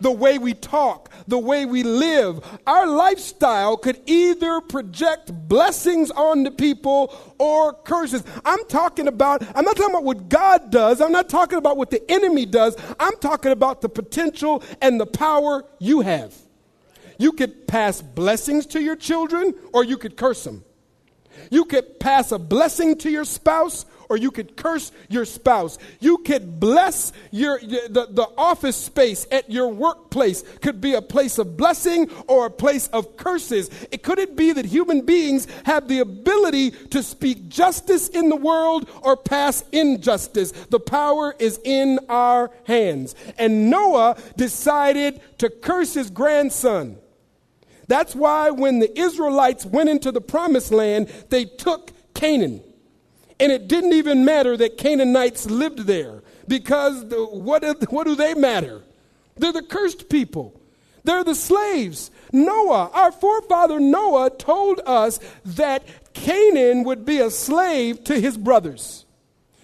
the 0.00 0.12
way 0.12 0.38
we 0.38 0.54
talk, 0.54 1.10
the 1.26 1.36
way 1.38 1.66
we 1.66 1.82
live. 1.82 2.44
Our 2.68 2.86
lifestyle 2.86 3.76
could 3.76 4.00
either 4.06 4.60
project 4.60 5.32
blessings 5.48 6.12
onto 6.12 6.52
people 6.52 7.12
or 7.38 7.72
curses. 7.72 8.22
I'm 8.44 8.64
talking 8.68 9.08
about, 9.08 9.42
I'm 9.56 9.64
not 9.64 9.74
talking 9.74 9.92
about 9.92 10.04
what 10.04 10.28
God 10.28 10.70
does. 10.70 11.00
I'm 11.00 11.10
not 11.10 11.28
talking 11.28 11.58
about 11.58 11.76
what 11.76 11.90
the 11.90 12.08
enemy 12.08 12.46
does. 12.46 12.76
I'm 13.00 13.16
talking 13.16 13.50
about 13.50 13.80
the 13.80 13.88
potential 13.88 14.62
and 14.80 15.00
the 15.00 15.06
power 15.06 15.64
you 15.80 16.02
have. 16.02 16.32
You 17.18 17.32
could 17.32 17.66
pass 17.66 18.00
blessings 18.00 18.66
to 18.66 18.80
your 18.80 18.96
children 18.96 19.54
or 19.72 19.84
you 19.84 19.98
could 19.98 20.16
curse 20.16 20.44
them. 20.44 20.64
You 21.50 21.64
could 21.64 22.00
pass 22.00 22.32
a 22.32 22.38
blessing 22.38 22.96
to 22.98 23.10
your 23.10 23.24
spouse 23.24 23.84
or 24.08 24.16
you 24.16 24.30
could 24.30 24.56
curse 24.56 24.90
your 25.08 25.24
spouse. 25.24 25.78
You 26.00 26.18
could 26.18 26.58
bless 26.58 27.12
your, 27.30 27.58
the, 27.60 28.08
the 28.10 28.28
office 28.36 28.76
space 28.76 29.26
at 29.30 29.50
your 29.50 29.68
workplace 29.68 30.42
could 30.62 30.80
be 30.80 30.94
a 30.94 31.02
place 31.02 31.38
of 31.38 31.56
blessing 31.56 32.10
or 32.26 32.46
a 32.46 32.50
place 32.50 32.88
of 32.88 33.16
curses. 33.16 33.70
It 33.90 34.02
could 34.02 34.18
it 34.18 34.36
be 34.36 34.52
that 34.52 34.64
human 34.64 35.02
beings 35.02 35.46
have 35.64 35.88
the 35.88 36.00
ability 36.00 36.70
to 36.70 37.02
speak 37.02 37.48
justice 37.48 38.08
in 38.08 38.28
the 38.28 38.36
world 38.36 38.88
or 39.02 39.16
pass 39.16 39.62
injustice? 39.72 40.52
The 40.52 40.80
power 40.80 41.34
is 41.38 41.60
in 41.64 41.98
our 42.08 42.50
hands. 42.64 43.14
And 43.36 43.70
Noah 43.70 44.16
decided 44.36 45.20
to 45.38 45.50
curse 45.50 45.94
his 45.94 46.10
grandson. 46.10 46.98
That's 47.88 48.14
why 48.14 48.50
when 48.50 48.78
the 48.78 48.98
Israelites 48.98 49.64
went 49.66 49.88
into 49.88 50.12
the 50.12 50.20
promised 50.20 50.70
land, 50.70 51.08
they 51.30 51.46
took 51.46 51.92
Canaan. 52.14 52.62
And 53.40 53.50
it 53.50 53.66
didn't 53.66 53.94
even 53.94 54.24
matter 54.24 54.56
that 54.56 54.78
Canaanites 54.78 55.46
lived 55.46 55.80
there 55.80 56.22
because 56.46 57.08
the, 57.08 57.24
what, 57.24 57.64
what 57.90 58.06
do 58.06 58.14
they 58.14 58.34
matter? 58.34 58.82
They're 59.36 59.52
the 59.52 59.62
cursed 59.62 60.08
people, 60.08 60.60
they're 61.04 61.24
the 61.24 61.34
slaves. 61.34 62.10
Noah, 62.30 62.90
our 62.92 63.10
forefather 63.10 63.80
Noah, 63.80 64.30
told 64.30 64.80
us 64.84 65.18
that 65.44 65.82
Canaan 66.12 66.84
would 66.84 67.06
be 67.06 67.20
a 67.20 67.30
slave 67.30 68.04
to 68.04 68.20
his 68.20 68.36
brothers. 68.36 69.06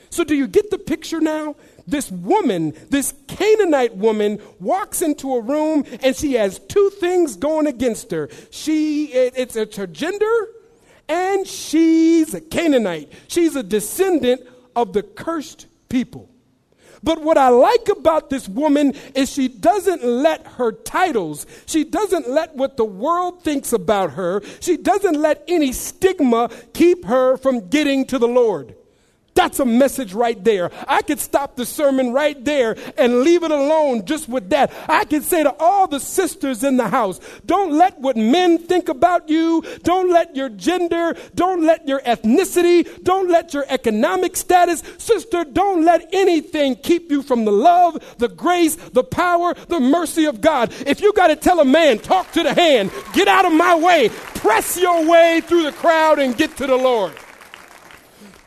So, 0.08 0.24
do 0.24 0.34
you 0.34 0.46
get 0.46 0.70
the 0.70 0.78
picture 0.78 1.20
now? 1.20 1.56
This 1.86 2.10
woman, 2.10 2.74
this 2.90 3.14
Canaanite 3.28 3.96
woman, 3.96 4.40
walks 4.58 5.02
into 5.02 5.34
a 5.34 5.40
room 5.40 5.84
and 6.02 6.16
she 6.16 6.34
has 6.34 6.58
two 6.58 6.90
things 6.98 7.36
going 7.36 7.66
against 7.66 8.10
her. 8.10 8.30
She, 8.50 9.06
it, 9.06 9.34
it's, 9.36 9.56
it's 9.56 9.76
her 9.76 9.86
gender 9.86 10.48
and 11.08 11.46
she's 11.46 12.32
a 12.34 12.40
Canaanite. 12.40 13.12
She's 13.28 13.56
a 13.56 13.62
descendant 13.62 14.42
of 14.74 14.92
the 14.92 15.02
cursed 15.02 15.66
people. 15.88 16.30
But 17.02 17.20
what 17.22 17.36
I 17.36 17.50
like 17.50 17.90
about 17.90 18.30
this 18.30 18.48
woman 18.48 18.94
is 19.14 19.30
she 19.30 19.48
doesn't 19.48 20.02
let 20.02 20.46
her 20.46 20.72
titles, 20.72 21.46
she 21.66 21.84
doesn't 21.84 22.30
let 22.30 22.56
what 22.56 22.78
the 22.78 22.84
world 22.86 23.44
thinks 23.44 23.74
about 23.74 24.12
her, 24.12 24.42
she 24.60 24.78
doesn't 24.78 25.20
let 25.20 25.44
any 25.46 25.72
stigma 25.72 26.48
keep 26.72 27.04
her 27.04 27.36
from 27.36 27.68
getting 27.68 28.06
to 28.06 28.18
the 28.18 28.26
Lord. 28.26 28.74
That's 29.34 29.58
a 29.58 29.66
message 29.66 30.14
right 30.14 30.42
there. 30.42 30.70
I 30.86 31.02
could 31.02 31.18
stop 31.18 31.56
the 31.56 31.66
sermon 31.66 32.12
right 32.12 32.42
there 32.44 32.76
and 32.96 33.22
leave 33.22 33.42
it 33.42 33.50
alone 33.50 34.04
just 34.06 34.28
with 34.28 34.50
that. 34.50 34.72
I 34.88 35.04
could 35.04 35.24
say 35.24 35.42
to 35.42 35.54
all 35.58 35.88
the 35.88 35.98
sisters 35.98 36.62
in 36.62 36.76
the 36.76 36.88
house, 36.88 37.18
don't 37.44 37.72
let 37.72 37.98
what 37.98 38.16
men 38.16 38.58
think 38.58 38.88
about 38.88 39.28
you, 39.28 39.64
don't 39.82 40.10
let 40.10 40.36
your 40.36 40.48
gender, 40.50 41.16
don't 41.34 41.62
let 41.62 41.86
your 41.88 42.00
ethnicity, 42.00 43.02
don't 43.02 43.28
let 43.28 43.52
your 43.52 43.64
economic 43.68 44.36
status, 44.36 44.82
sister, 44.98 45.44
don't 45.44 45.84
let 45.84 46.08
anything 46.12 46.76
keep 46.76 47.10
you 47.10 47.22
from 47.22 47.44
the 47.44 47.52
love, 47.52 48.16
the 48.18 48.28
grace, 48.28 48.76
the 48.76 49.04
power, 49.04 49.54
the 49.68 49.80
mercy 49.80 50.26
of 50.26 50.40
God. 50.40 50.72
If 50.86 51.00
you 51.00 51.12
got 51.12 51.28
to 51.28 51.36
tell 51.36 51.58
a 51.58 51.64
man, 51.64 51.98
talk 51.98 52.30
to 52.32 52.42
the 52.44 52.54
hand, 52.54 52.92
get 53.12 53.26
out 53.26 53.44
of 53.44 53.52
my 53.52 53.74
way, 53.74 54.10
press 54.36 54.78
your 54.78 55.08
way 55.08 55.40
through 55.40 55.64
the 55.64 55.72
crowd 55.72 56.20
and 56.20 56.36
get 56.36 56.56
to 56.58 56.66
the 56.68 56.76
Lord. 56.76 57.12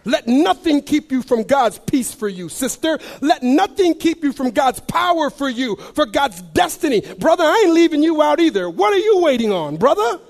Let 0.08 0.26
nothing 0.26 0.82
keep 0.82 1.12
you 1.12 1.22
from 1.22 1.44
God's 1.44 1.80
peace 1.80 2.14
for 2.14 2.30
you, 2.30 2.48
sister. 2.48 2.98
Let 3.20 3.44
nothing 3.44 3.94
keep 3.94 4.24
you 4.24 4.32
from 4.32 4.52
God's 4.52 4.80
power 4.80 5.30
for 5.30 5.50
you, 5.50 5.76
for 5.76 6.06
God's 6.06 6.42
destiny. 6.42 7.02
Brother, 7.02 7.44
I 7.44 7.64
ain't 7.66 7.74
leaving 7.74 8.02
you 8.02 8.22
out 8.22 8.40
either. 8.40 8.70
What 8.70 8.94
are 8.94 9.00
you 9.00 9.20
waiting 9.20 9.52
on, 9.52 9.76
brother? 9.76 10.22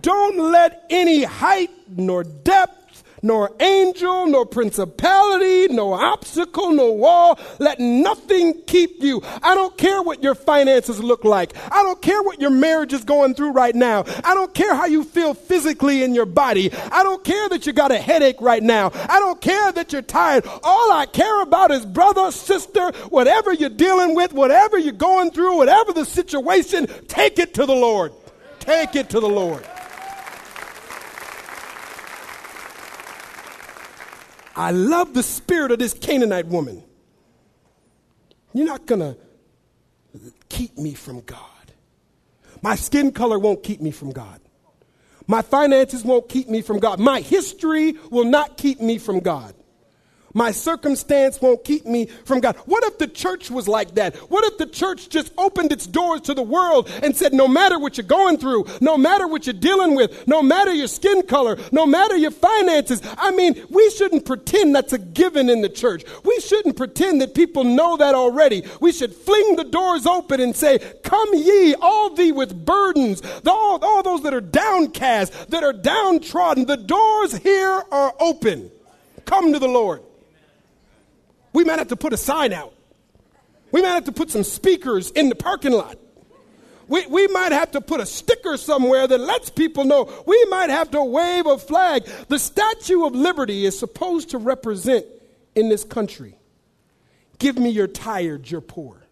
Don't 0.00 0.50
let 0.50 0.86
any 0.90 1.22
height 1.22 1.70
nor 1.88 2.24
depth 2.24 2.75
nor 3.22 3.50
angel, 3.60 4.26
nor 4.26 4.46
principality, 4.46 5.72
no 5.72 5.92
obstacle, 5.92 6.72
no 6.72 6.92
wall. 6.92 7.38
Let 7.58 7.80
nothing 7.80 8.62
keep 8.66 9.02
you. 9.02 9.22
I 9.42 9.54
don't 9.54 9.76
care 9.76 10.02
what 10.02 10.22
your 10.22 10.34
finances 10.34 11.02
look 11.02 11.24
like. 11.24 11.52
I 11.72 11.82
don't 11.82 12.00
care 12.00 12.22
what 12.22 12.40
your 12.40 12.50
marriage 12.50 12.92
is 12.92 13.04
going 13.04 13.34
through 13.34 13.52
right 13.52 13.74
now. 13.74 14.04
I 14.24 14.34
don't 14.34 14.54
care 14.54 14.74
how 14.74 14.86
you 14.86 15.04
feel 15.04 15.34
physically 15.34 16.02
in 16.02 16.14
your 16.14 16.26
body. 16.26 16.72
I 16.92 17.02
don't 17.02 17.24
care 17.24 17.48
that 17.48 17.66
you 17.66 17.72
got 17.72 17.92
a 17.92 17.98
headache 17.98 18.40
right 18.40 18.62
now. 18.62 18.92
I 19.08 19.18
don't 19.18 19.40
care 19.40 19.72
that 19.72 19.92
you're 19.92 20.02
tired. 20.02 20.46
All 20.62 20.92
I 20.92 21.06
care 21.06 21.42
about 21.42 21.70
is 21.70 21.84
brother, 21.86 22.30
sister, 22.30 22.92
whatever 23.08 23.52
you're 23.52 23.70
dealing 23.70 24.14
with, 24.14 24.32
whatever 24.32 24.78
you're 24.78 24.92
going 24.92 25.30
through, 25.30 25.56
whatever 25.56 25.92
the 25.92 26.04
situation, 26.04 26.86
take 27.08 27.38
it 27.38 27.54
to 27.54 27.66
the 27.66 27.74
Lord. 27.74 28.12
Take 28.58 28.96
it 28.96 29.10
to 29.10 29.20
the 29.20 29.28
Lord. 29.28 29.64
I 34.56 34.70
love 34.70 35.12
the 35.12 35.22
spirit 35.22 35.70
of 35.70 35.78
this 35.78 35.92
Canaanite 35.92 36.46
woman. 36.46 36.82
You're 38.54 38.66
not 38.66 38.86
going 38.86 39.00
to 39.00 39.16
keep 40.48 40.78
me 40.78 40.94
from 40.94 41.20
God. 41.20 41.40
My 42.62 42.74
skin 42.74 43.12
color 43.12 43.38
won't 43.38 43.62
keep 43.62 43.82
me 43.82 43.90
from 43.90 44.12
God. 44.12 44.40
My 45.26 45.42
finances 45.42 46.04
won't 46.04 46.28
keep 46.28 46.48
me 46.48 46.62
from 46.62 46.78
God. 46.78 46.98
My 47.00 47.20
history 47.20 47.96
will 48.10 48.24
not 48.24 48.56
keep 48.56 48.80
me 48.80 48.96
from 48.96 49.20
God. 49.20 49.54
My 50.36 50.50
circumstance 50.50 51.40
won't 51.40 51.64
keep 51.64 51.86
me 51.86 52.04
from 52.26 52.40
God. 52.40 52.56
What 52.66 52.84
if 52.84 52.98
the 52.98 53.06
church 53.06 53.50
was 53.50 53.66
like 53.66 53.94
that? 53.94 54.14
What 54.30 54.44
if 54.44 54.58
the 54.58 54.66
church 54.66 55.08
just 55.08 55.32
opened 55.38 55.72
its 55.72 55.86
doors 55.86 56.20
to 56.22 56.34
the 56.34 56.42
world 56.42 56.90
and 57.02 57.16
said, 57.16 57.32
no 57.32 57.48
matter 57.48 57.78
what 57.78 57.96
you're 57.96 58.06
going 58.06 58.36
through, 58.36 58.66
no 58.82 58.98
matter 58.98 59.26
what 59.26 59.46
you're 59.46 59.54
dealing 59.54 59.94
with, 59.94 60.28
no 60.28 60.42
matter 60.42 60.74
your 60.74 60.88
skin 60.88 61.22
color, 61.22 61.56
no 61.72 61.86
matter 61.86 62.16
your 62.16 62.32
finances, 62.32 63.00
I 63.16 63.30
mean, 63.30 63.64
we 63.70 63.88
shouldn't 63.88 64.26
pretend 64.26 64.74
that's 64.74 64.92
a 64.92 64.98
given 64.98 65.48
in 65.48 65.62
the 65.62 65.70
church. 65.70 66.04
We 66.22 66.38
shouldn't 66.40 66.76
pretend 66.76 67.22
that 67.22 67.34
people 67.34 67.64
know 67.64 67.96
that 67.96 68.14
already. 68.14 68.62
We 68.78 68.92
should 68.92 69.14
fling 69.14 69.56
the 69.56 69.64
doors 69.64 70.04
open 70.04 70.42
and 70.42 70.54
say, 70.54 70.80
Come 71.02 71.30
ye, 71.32 71.74
all 71.80 72.14
thee 72.14 72.32
with 72.32 72.66
burdens, 72.66 73.22
all, 73.46 73.82
all 73.82 74.02
those 74.02 74.22
that 74.24 74.34
are 74.34 74.42
downcast, 74.42 75.48
that 75.50 75.64
are 75.64 75.72
downtrodden. 75.72 76.66
The 76.66 76.76
doors 76.76 77.34
here 77.38 77.82
are 77.90 78.14
open. 78.20 78.70
Come 79.24 79.54
to 79.54 79.58
the 79.58 79.66
Lord. 79.66 80.02
We 81.56 81.64
might 81.64 81.78
have 81.78 81.88
to 81.88 81.96
put 81.96 82.12
a 82.12 82.18
sign 82.18 82.52
out. 82.52 82.74
We 83.72 83.80
might 83.80 83.94
have 83.94 84.04
to 84.04 84.12
put 84.12 84.30
some 84.30 84.44
speakers 84.44 85.10
in 85.10 85.30
the 85.30 85.34
parking 85.34 85.72
lot. 85.72 85.96
We, 86.86 87.06
we 87.06 87.28
might 87.28 87.50
have 87.50 87.70
to 87.70 87.80
put 87.80 87.98
a 87.98 88.04
sticker 88.04 88.58
somewhere 88.58 89.08
that 89.08 89.18
lets 89.18 89.48
people 89.48 89.86
know. 89.86 90.22
We 90.26 90.44
might 90.50 90.68
have 90.68 90.90
to 90.90 91.02
wave 91.02 91.46
a 91.46 91.56
flag. 91.56 92.04
The 92.28 92.38
Statue 92.38 93.06
of 93.06 93.14
Liberty 93.14 93.64
is 93.64 93.78
supposed 93.78 94.28
to 94.32 94.38
represent 94.38 95.06
in 95.54 95.70
this 95.70 95.82
country 95.82 96.36
give 97.38 97.56
me 97.56 97.70
your 97.70 97.88
tired, 97.88 98.50
your 98.50 98.60
poor. 98.60 99.06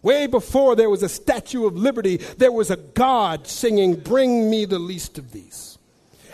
Way 0.00 0.28
before 0.28 0.76
there 0.76 0.88
was 0.88 1.02
a 1.02 1.10
Statue 1.10 1.66
of 1.66 1.76
Liberty, 1.76 2.16
there 2.38 2.52
was 2.52 2.70
a 2.70 2.78
God 2.78 3.46
singing, 3.46 3.96
Bring 3.96 4.48
me 4.48 4.64
the 4.64 4.78
least 4.78 5.18
of 5.18 5.32
these. 5.32 5.76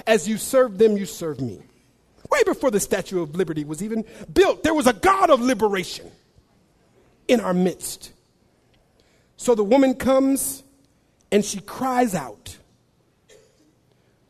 As 0.07 0.29
you 0.29 0.39
serve 0.39 0.79
them, 0.79 0.97
you 0.97 1.05
serve 1.05 1.41
me. 1.41 1.63
Way 2.35 2.43
before 2.45 2.73
the 2.73 2.81
Statue 2.81 3.23
of 3.23 3.37
Liberty 3.37 3.65
was 3.65 3.81
even 3.81 4.05
built, 4.33 4.65
there 4.65 4.75
was 4.75 4.89
a 4.89 4.93
God 4.93 5.31
of 5.31 5.41
liberation 5.41 6.11
in 7.29 7.39
our 7.39 7.55
midst. 7.55 8.13
So 9.37 9.55
the 9.55 9.63
woman 9.63 9.95
comes 9.95 10.65
and 11.31 11.45
she 11.45 11.61
cries 11.61 12.13
out. 12.13 12.59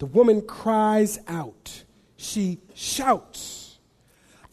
The 0.00 0.06
woman 0.06 0.42
cries 0.42 1.18
out. 1.26 1.84
She 2.18 2.58
shouts. 2.74 3.78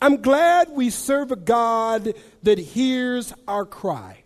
I'm 0.02 0.22
glad 0.22 0.70
we 0.70 0.90
serve 0.90 1.34
a 1.34 1.36
God 1.36 2.14
that 2.44 2.58
hears 2.58 3.34
our 3.50 3.66
cry. 3.66 4.24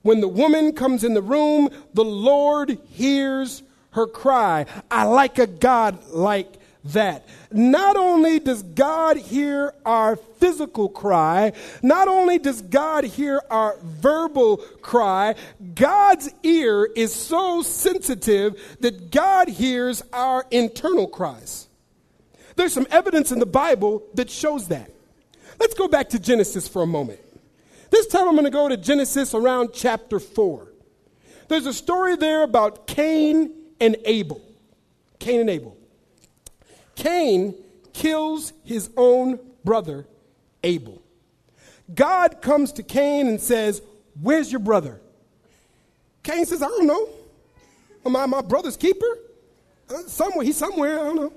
When 0.00 0.22
the 0.22 0.28
woman 0.28 0.72
comes 0.72 1.04
in 1.04 1.12
the 1.12 1.20
room, 1.20 1.68
the 1.92 2.04
Lord 2.04 2.78
hears 2.88 3.62
her 3.90 4.06
cry. 4.06 4.64
I 4.90 5.04
like 5.04 5.38
a 5.38 5.46
God 5.46 6.02
like 6.08 6.54
that. 6.92 7.26
Not 7.50 7.96
only 7.96 8.38
does 8.38 8.62
God 8.62 9.16
hear 9.16 9.72
our 9.84 10.16
physical 10.16 10.88
cry, 10.88 11.52
not 11.82 12.08
only 12.08 12.38
does 12.38 12.62
God 12.62 13.04
hear 13.04 13.40
our 13.50 13.76
verbal 13.82 14.58
cry, 14.80 15.34
God's 15.74 16.30
ear 16.42 16.84
is 16.84 17.14
so 17.14 17.62
sensitive 17.62 18.76
that 18.80 19.10
God 19.10 19.48
hears 19.48 20.02
our 20.12 20.44
internal 20.50 21.06
cries. 21.06 21.68
There's 22.56 22.72
some 22.72 22.86
evidence 22.90 23.32
in 23.32 23.38
the 23.38 23.46
Bible 23.46 24.02
that 24.14 24.30
shows 24.30 24.68
that. 24.68 24.90
Let's 25.58 25.74
go 25.74 25.88
back 25.88 26.10
to 26.10 26.18
Genesis 26.18 26.68
for 26.68 26.82
a 26.82 26.86
moment. 26.86 27.20
This 27.90 28.06
time 28.06 28.28
I'm 28.28 28.34
going 28.34 28.44
to 28.44 28.50
go 28.50 28.68
to 28.68 28.76
Genesis 28.76 29.34
around 29.34 29.70
chapter 29.72 30.18
4. 30.18 30.72
There's 31.48 31.66
a 31.66 31.72
story 31.72 32.16
there 32.16 32.42
about 32.42 32.86
Cain 32.86 33.52
and 33.80 33.96
Abel. 34.04 34.40
Cain 35.18 35.40
and 35.40 35.50
Abel. 35.50 35.76
Cain 36.96 37.54
kills 37.92 38.52
his 38.64 38.90
own 38.96 39.38
brother, 39.64 40.06
Abel. 40.64 41.02
God 41.94 42.42
comes 42.42 42.72
to 42.72 42.82
Cain 42.82 43.28
and 43.28 43.40
says, 43.40 43.80
Where's 44.20 44.50
your 44.50 44.60
brother? 44.60 45.00
Cain 46.22 46.44
says, 46.44 46.62
I 46.62 46.66
don't 46.66 46.86
know. 46.86 47.08
Am 48.04 48.16
I 48.16 48.26
my 48.26 48.42
brother's 48.42 48.76
keeper? 48.76 49.06
Uh, 49.88 50.02
somewhere, 50.06 50.44
he's 50.44 50.56
somewhere, 50.56 50.98
I 50.98 51.04
don't 51.04 51.16
know. 51.16 51.32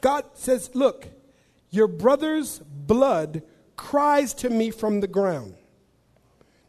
God 0.00 0.24
says, 0.34 0.70
Look, 0.74 1.08
your 1.70 1.88
brother's 1.88 2.58
blood 2.58 3.42
cries 3.76 4.32
to 4.34 4.50
me 4.50 4.70
from 4.70 5.00
the 5.00 5.08
ground. 5.08 5.54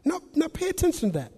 Now, 0.04 0.20
now 0.34 0.48
pay 0.48 0.68
attention 0.68 1.12
to 1.12 1.18
that. 1.20 1.32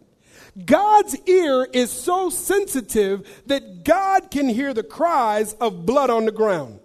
God's 0.64 1.16
ear 1.26 1.68
is 1.72 1.90
so 1.90 2.30
sensitive 2.30 3.26
that 3.46 3.84
God 3.84 4.30
can 4.30 4.48
hear 4.48 4.74
the 4.74 4.82
cries 4.82 5.54
of 5.54 5.86
blood 5.86 6.10
on 6.10 6.24
the 6.24 6.32
ground. 6.32 6.80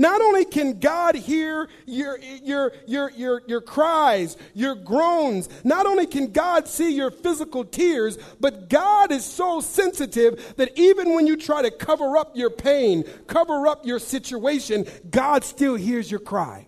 Not 0.00 0.20
only 0.20 0.44
can 0.44 0.78
God 0.78 1.16
hear 1.16 1.68
your, 1.84 2.18
your, 2.20 2.72
your, 2.86 3.10
your, 3.10 3.42
your 3.48 3.60
cries, 3.60 4.36
your 4.54 4.76
groans, 4.76 5.48
not 5.64 5.86
only 5.86 6.06
can 6.06 6.30
God 6.30 6.68
see 6.68 6.94
your 6.94 7.10
physical 7.10 7.64
tears, 7.64 8.16
but 8.38 8.70
God 8.70 9.10
is 9.10 9.24
so 9.24 9.60
sensitive 9.60 10.54
that 10.56 10.78
even 10.78 11.14
when 11.14 11.26
you 11.26 11.36
try 11.36 11.62
to 11.62 11.72
cover 11.72 12.16
up 12.16 12.36
your 12.36 12.50
pain, 12.50 13.02
cover 13.26 13.66
up 13.66 13.84
your 13.84 13.98
situation, 13.98 14.86
God 15.10 15.42
still 15.42 15.74
hears 15.74 16.08
your 16.08 16.20
cry. 16.20 16.67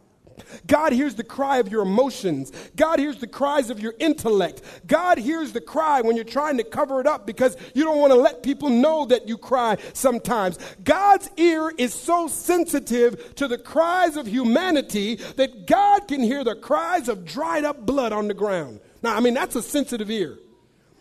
God 0.66 0.92
hears 0.92 1.14
the 1.14 1.24
cry 1.24 1.58
of 1.58 1.68
your 1.68 1.82
emotions. 1.82 2.52
God 2.76 2.98
hears 2.98 3.18
the 3.18 3.26
cries 3.26 3.70
of 3.70 3.80
your 3.80 3.94
intellect. 3.98 4.62
God 4.86 5.18
hears 5.18 5.52
the 5.52 5.60
cry 5.60 6.00
when 6.00 6.16
you're 6.16 6.24
trying 6.24 6.56
to 6.58 6.64
cover 6.64 7.00
it 7.00 7.06
up 7.06 7.26
because 7.26 7.56
you 7.74 7.84
don't 7.84 7.98
want 7.98 8.12
to 8.12 8.18
let 8.18 8.42
people 8.42 8.68
know 8.68 9.06
that 9.06 9.28
you 9.28 9.38
cry 9.38 9.76
sometimes. 9.92 10.58
God's 10.82 11.30
ear 11.36 11.72
is 11.76 11.94
so 11.94 12.28
sensitive 12.28 13.34
to 13.36 13.48
the 13.48 13.58
cries 13.58 14.16
of 14.16 14.26
humanity 14.26 15.16
that 15.36 15.66
God 15.66 16.08
can 16.08 16.22
hear 16.22 16.44
the 16.44 16.56
cries 16.56 17.08
of 17.08 17.24
dried 17.24 17.64
up 17.64 17.84
blood 17.86 18.12
on 18.12 18.28
the 18.28 18.34
ground. 18.34 18.80
Now, 19.02 19.16
I 19.16 19.20
mean, 19.20 19.34
that's 19.34 19.56
a 19.56 19.62
sensitive 19.62 20.10
ear. 20.10 20.38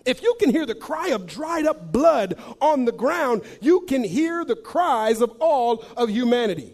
If 0.06 0.21
you 0.21 0.36
can 0.39 0.49
hear 0.49 0.65
the 0.65 0.75
cry 0.75 1.10
of 1.10 1.28
dried 1.28 1.65
up 1.65 1.91
blood 1.91 2.39
on 2.62 2.86
the 2.86 2.91
ground, 2.91 3.43
you 3.62 3.82
can 3.82 4.04
hear 4.04 4.45
the 4.45 4.56
cries 4.56 5.21
of 5.21 5.32
all 5.39 5.84
of 5.97 6.10
humanity. 6.10 6.73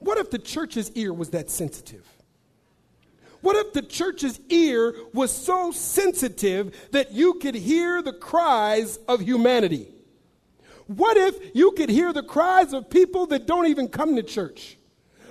What 0.00 0.18
if 0.18 0.30
the 0.30 0.38
church's 0.38 0.90
ear 0.92 1.12
was 1.12 1.30
that 1.30 1.48
sensitive? 1.50 2.06
What 3.42 3.56
if 3.56 3.72
the 3.72 3.82
church's 3.82 4.38
ear 4.50 4.94
was 5.14 5.30
so 5.30 5.70
sensitive 5.70 6.88
that 6.90 7.12
you 7.12 7.34
could 7.34 7.54
hear 7.54 8.02
the 8.02 8.12
cries 8.12 8.98
of 9.08 9.20
humanity? 9.20 9.88
What 10.86 11.16
if 11.16 11.54
you 11.54 11.72
could 11.72 11.88
hear 11.88 12.12
the 12.12 12.22
cries 12.22 12.72
of 12.72 12.90
people 12.90 13.26
that 13.26 13.46
don't 13.46 13.68
even 13.68 13.88
come 13.88 14.16
to 14.16 14.22
church? 14.22 14.76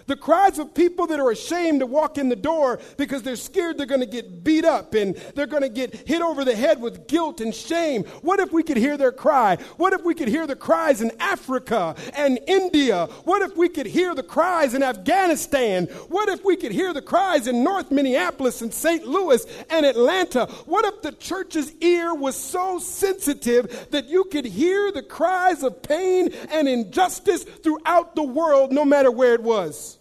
The 0.10 0.16
cries 0.16 0.58
of 0.58 0.74
people 0.74 1.06
that 1.06 1.20
are 1.20 1.30
ashamed 1.30 1.82
to 1.82 1.86
walk 1.86 2.18
in 2.18 2.30
the 2.30 2.36
door 2.36 2.80
because 2.98 3.22
they're 3.22 3.36
scared 3.36 3.78
they're 3.78 3.86
going 3.86 4.00
to 4.00 4.08
get 4.08 4.44
beat 4.44 4.66
up 4.66 4.96
and 4.96 5.16
they're 5.36 5.46
going 5.46 5.62
to 5.62 5.70
get 5.70 6.08
hit 6.08 6.24
over 6.24 6.44
the 6.44 6.56
head 6.56 6.82
with 6.82 7.08
guilt 7.08 7.42
and 7.42 7.54
shame. 7.54 8.06
What 8.24 8.40
if 8.40 8.52
we 8.52 8.64
could 8.64 8.78
hear 8.78 8.98
their 8.98 9.12
cry? 9.12 9.58
What 9.78 9.94
if 9.94 10.04
we 10.04 10.16
could 10.16 10.28
hear 10.28 10.48
the 10.48 10.56
cries 10.56 11.04
in 11.04 11.12
Africa 11.20 11.96
and 12.16 12.40
India? 12.48 13.06
What 13.24 13.44
if 13.44 13.56
we 13.56 13.70
could 13.70 13.86
hear 13.86 14.16
the 14.16 14.24
cries 14.24 14.74
in 14.74 14.82
Afghanistan? 14.82 15.86
What 16.08 16.28
if 16.28 16.44
we 16.44 16.56
could 16.56 16.72
hear 16.72 16.92
the 16.92 17.04
cries 17.04 17.46
in 17.46 17.64
North 17.64 17.92
Minneapolis 17.92 18.64
and 18.64 18.74
St. 18.74 19.06
Louis 19.06 19.46
and 19.70 19.86
Atlanta? 19.86 20.48
What 20.66 20.86
if 20.86 21.04
the 21.04 21.12
church's 21.12 21.72
ear 21.82 22.16
was 22.16 22.36
so 22.36 22.80
sensitive 22.80 23.90
that 23.92 24.10
you 24.10 24.24
could 24.24 24.46
hear 24.46 24.92
the 24.92 25.04
cries 25.04 25.62
of 25.62 25.84
pain 25.84 26.34
and 26.50 26.68
injustice 26.68 27.44
throughout 27.44 28.16
the 28.16 28.24
world, 28.24 28.72
no 28.72 28.84
matter 28.84 29.12
where 29.12 29.36
it 29.36 29.44
was? 29.44 29.99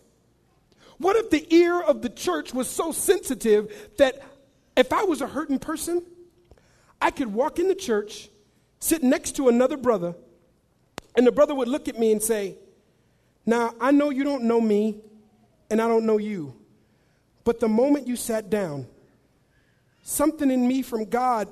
What 0.99 1.17
if 1.17 1.31
the 1.31 1.47
ear 1.55 1.81
of 1.81 2.03
the 2.03 2.09
church 2.09 2.53
was 2.53 2.69
so 2.69 2.93
sensitive 2.93 3.91
that 3.99 4.21
if 4.77 4.93
I 4.93 5.05
was 5.05 5.21
a 5.21 5.27
hurting 5.27 5.59
person, 5.59 6.05
I 7.01 7.11
could 7.11 7.33
walk 7.33 7.59
in 7.59 7.69
the 7.69 7.75
church, 7.75 8.29
sit 8.81 9.03
next 9.03 9.37
to 9.37 9.49
another 9.49 9.77
brother, 9.77 10.15
and 11.17 11.27
the 11.27 11.33
brother 11.33 11.55
would 11.55 11.69
look 11.69 11.89
at 11.89 11.99
me 11.99 12.13
and 12.13 12.23
say, 12.23 12.57
Now, 13.47 13.75
I 13.81 13.93
know 13.93 14.11
you 14.11 14.25
don't 14.25 14.45
know 14.45 14.61
me, 14.61 15.01
and 15.71 15.81
I 15.81 15.89
don't 15.89 16.05
know 16.05 16.19
you, 16.19 16.55
but 17.45 17.61
the 17.61 17.69
moment 17.69 18.07
you 18.09 18.17
sat 18.17 18.51
down, 18.51 18.87
something 20.03 20.51
in 20.51 20.67
me 20.67 20.83
from 20.83 21.05
God 21.05 21.49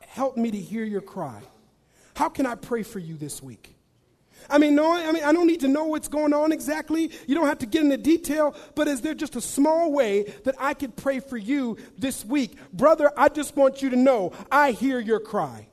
helped 0.00 0.36
me 0.36 0.50
to 0.50 0.58
hear 0.58 0.84
your 0.84 1.00
cry. 1.00 1.40
How 2.14 2.28
can 2.28 2.46
I 2.46 2.54
pray 2.54 2.82
for 2.82 2.98
you 2.98 3.16
this 3.16 3.42
week? 3.42 3.71
I 4.48 4.58
mean, 4.58 4.74
no, 4.74 4.92
I 4.92 5.12
mean, 5.12 5.24
I 5.24 5.32
don't 5.32 5.46
need 5.46 5.60
to 5.60 5.68
know 5.68 5.84
what's 5.84 6.08
going 6.08 6.32
on 6.32 6.52
exactly. 6.52 7.10
You 7.26 7.34
don't 7.34 7.46
have 7.46 7.58
to 7.58 7.66
get 7.66 7.82
into 7.82 7.96
detail, 7.96 8.54
but 8.74 8.88
is 8.88 9.00
there 9.00 9.14
just 9.14 9.36
a 9.36 9.40
small 9.40 9.92
way 9.92 10.22
that 10.44 10.54
I 10.58 10.74
could 10.74 10.96
pray 10.96 11.20
for 11.20 11.36
you 11.36 11.76
this 11.98 12.24
week? 12.24 12.56
Brother, 12.72 13.10
I 13.16 13.28
just 13.28 13.56
want 13.56 13.82
you 13.82 13.90
to 13.90 13.96
know 13.96 14.32
I 14.50 14.72
hear 14.72 15.00
your 15.00 15.20
cry. 15.20 15.68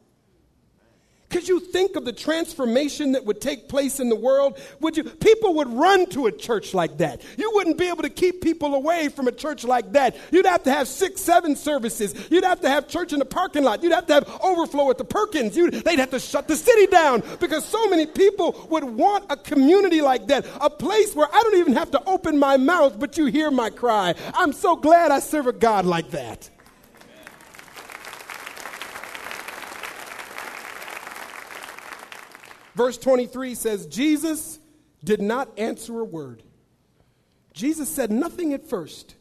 Could 1.29 1.47
you 1.47 1.59
think 1.59 1.95
of 1.95 2.05
the 2.05 2.13
transformation 2.13 3.11
that 3.11 3.25
would 3.25 3.39
take 3.39 3.67
place 3.67 3.99
in 3.99 4.09
the 4.09 4.15
world? 4.15 4.59
Would 4.79 4.97
you 4.97 5.03
people 5.03 5.55
would 5.55 5.71
run 5.71 6.07
to 6.07 6.25
a 6.25 6.31
church 6.31 6.73
like 6.73 6.97
that. 6.97 7.21
You 7.37 7.51
wouldn't 7.53 7.77
be 7.77 7.87
able 7.87 8.03
to 8.03 8.09
keep 8.09 8.41
people 8.41 8.73
away 8.73 9.09
from 9.09 9.27
a 9.27 9.31
church 9.31 9.63
like 9.63 9.91
that. 9.93 10.15
You'd 10.31 10.45
have 10.45 10.63
to 10.63 10.71
have 10.71 10.87
6 10.87 11.21
7 11.21 11.55
services. 11.55 12.15
You'd 12.31 12.43
have 12.43 12.61
to 12.61 12.69
have 12.69 12.87
church 12.87 13.13
in 13.13 13.19
the 13.19 13.25
parking 13.25 13.63
lot. 13.63 13.83
You'd 13.83 13.93
have 13.93 14.07
to 14.07 14.13
have 14.13 14.39
overflow 14.41 14.89
at 14.89 14.97
the 14.97 15.05
Perkins. 15.05 15.55
You'd, 15.55 15.73
they'd 15.73 15.99
have 15.99 16.11
to 16.11 16.19
shut 16.19 16.47
the 16.47 16.55
city 16.55 16.87
down 16.87 17.23
because 17.39 17.65
so 17.65 17.87
many 17.89 18.05
people 18.05 18.67
would 18.69 18.83
want 18.83 19.25
a 19.29 19.37
community 19.37 20.01
like 20.01 20.27
that, 20.27 20.45
a 20.61 20.69
place 20.69 21.15
where 21.15 21.27
I 21.31 21.41
don't 21.43 21.57
even 21.57 21.73
have 21.73 21.91
to 21.91 22.03
open 22.05 22.39
my 22.39 22.57
mouth 22.57 22.99
but 22.99 23.17
you 23.17 23.25
hear 23.25 23.51
my 23.51 23.69
cry. 23.69 24.15
I'm 24.33 24.53
so 24.53 24.75
glad 24.75 25.11
I 25.11 25.19
serve 25.19 25.47
a 25.47 25.53
God 25.53 25.85
like 25.85 26.11
that. 26.11 26.49
Verse 32.75 32.97
23 32.97 33.55
says, 33.55 33.87
Jesus 33.87 34.59
did 35.03 35.21
not 35.21 35.49
answer 35.57 35.99
a 35.99 36.05
word. 36.05 36.43
Jesus 37.53 37.89
said 37.89 38.11
nothing 38.11 38.53
at 38.53 38.69
first. 38.69 39.15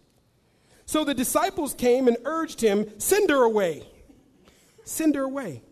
So 0.86 1.04
the 1.04 1.14
disciples 1.14 1.74
came 1.74 2.08
and 2.08 2.16
urged 2.24 2.60
him, 2.60 2.88
Send 2.98 3.30
her 3.30 3.42
away. 3.42 3.82
Send 4.84 5.14
her 5.16 5.22
away. 5.22 5.62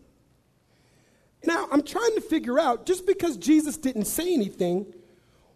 Now, 1.43 1.67
I'm 1.71 1.83
trying 1.83 2.15
to 2.15 2.21
figure 2.21 2.59
out 2.59 2.85
just 2.85 3.07
because 3.07 3.37
Jesus 3.37 3.77
didn't 3.77 4.05
say 4.05 4.33
anything, 4.33 4.93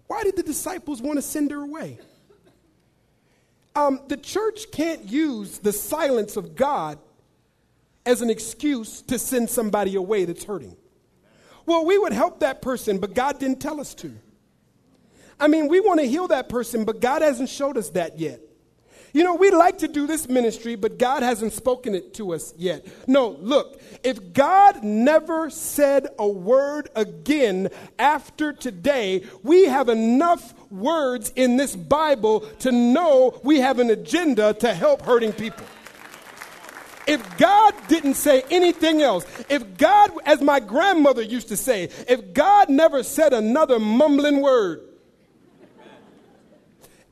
why 0.08 0.24
did 0.24 0.36
the 0.36 0.44
disciples 0.44 1.02
want 1.02 1.18
to 1.18 1.22
send 1.22 1.52
her 1.52 1.62
away? 1.62 2.00
Um, 3.76 4.02
the 4.08 4.18
church 4.18 4.72
can't 4.72 5.06
use 5.06 5.60
the 5.60 5.72
silence 5.72 6.38
of 6.38 6.56
God 6.56 6.98
as 8.06 8.22
an 8.22 8.30
excuse 8.30 9.02
to 9.04 9.18
send 9.20 9.50
somebody 9.50 9.96
away 9.96 10.26
that's 10.26 10.44
hurting. 10.44 10.76
Well, 11.72 11.86
we 11.86 11.98
would 11.98 12.12
help 12.12 12.42
that 12.42 12.62
person, 12.62 12.98
but 12.98 13.14
God 13.14 13.40
didn't 13.40 13.62
tell 13.62 13.80
us 13.80 13.94
to. 13.96 14.12
I 15.40 15.48
mean, 15.48 15.70
we 15.70 15.80
want 15.80 16.02
to 16.02 16.06
heal 16.06 16.28
that 16.28 16.50
person, 16.50 16.84
but 16.84 17.00
God 17.00 17.22
hasn't 17.22 17.48
showed 17.48 17.78
us 17.78 17.92
that 17.92 18.20
yet. 18.20 18.42
You 19.14 19.24
know, 19.24 19.36
we 19.36 19.52
like 19.52 19.78
to 19.78 19.88
do 19.88 20.06
this 20.06 20.28
ministry, 20.28 20.76
but 20.76 21.00
God 21.00 21.24
hasn't 21.24 21.54
spoken 21.54 21.96
it 21.96 22.14
to 22.16 22.34
us 22.34 22.54
yet. 22.58 22.86
No, 23.08 23.30
look, 23.30 23.82
if 24.04 24.34
God 24.34 24.84
never 24.84 25.50
said 25.50 26.08
a 26.20 26.28
word 26.28 26.90
again 26.94 27.70
after 27.98 28.52
today, 28.52 29.24
we 29.42 29.64
have 29.68 29.88
enough 29.88 30.54
words 30.70 31.32
in 31.38 31.56
this 31.56 31.74
Bible 31.74 32.42
to 32.60 32.74
know 32.74 33.40
we 33.46 33.62
have 33.62 33.80
an 33.80 33.92
agenda 33.92 34.54
to 34.56 34.74
help 34.74 35.04
hurting 35.04 35.32
people. 35.32 35.66
If 37.08 37.38
God 37.38 37.74
didn't 37.88 38.14
say 38.14 38.44
anything 38.52 39.02
else, 39.02 39.26
if 39.50 39.78
God, 39.78 40.12
as 40.26 40.42
my 40.42 40.60
grandmother 40.60 41.22
used 41.22 41.50
to 41.50 41.58
say, 41.58 41.90
if 42.08 42.34
God 42.34 42.70
never 42.70 43.04
said 43.04 43.34
another 43.34 43.80
mumbling 43.80 44.42
word, 44.42 44.82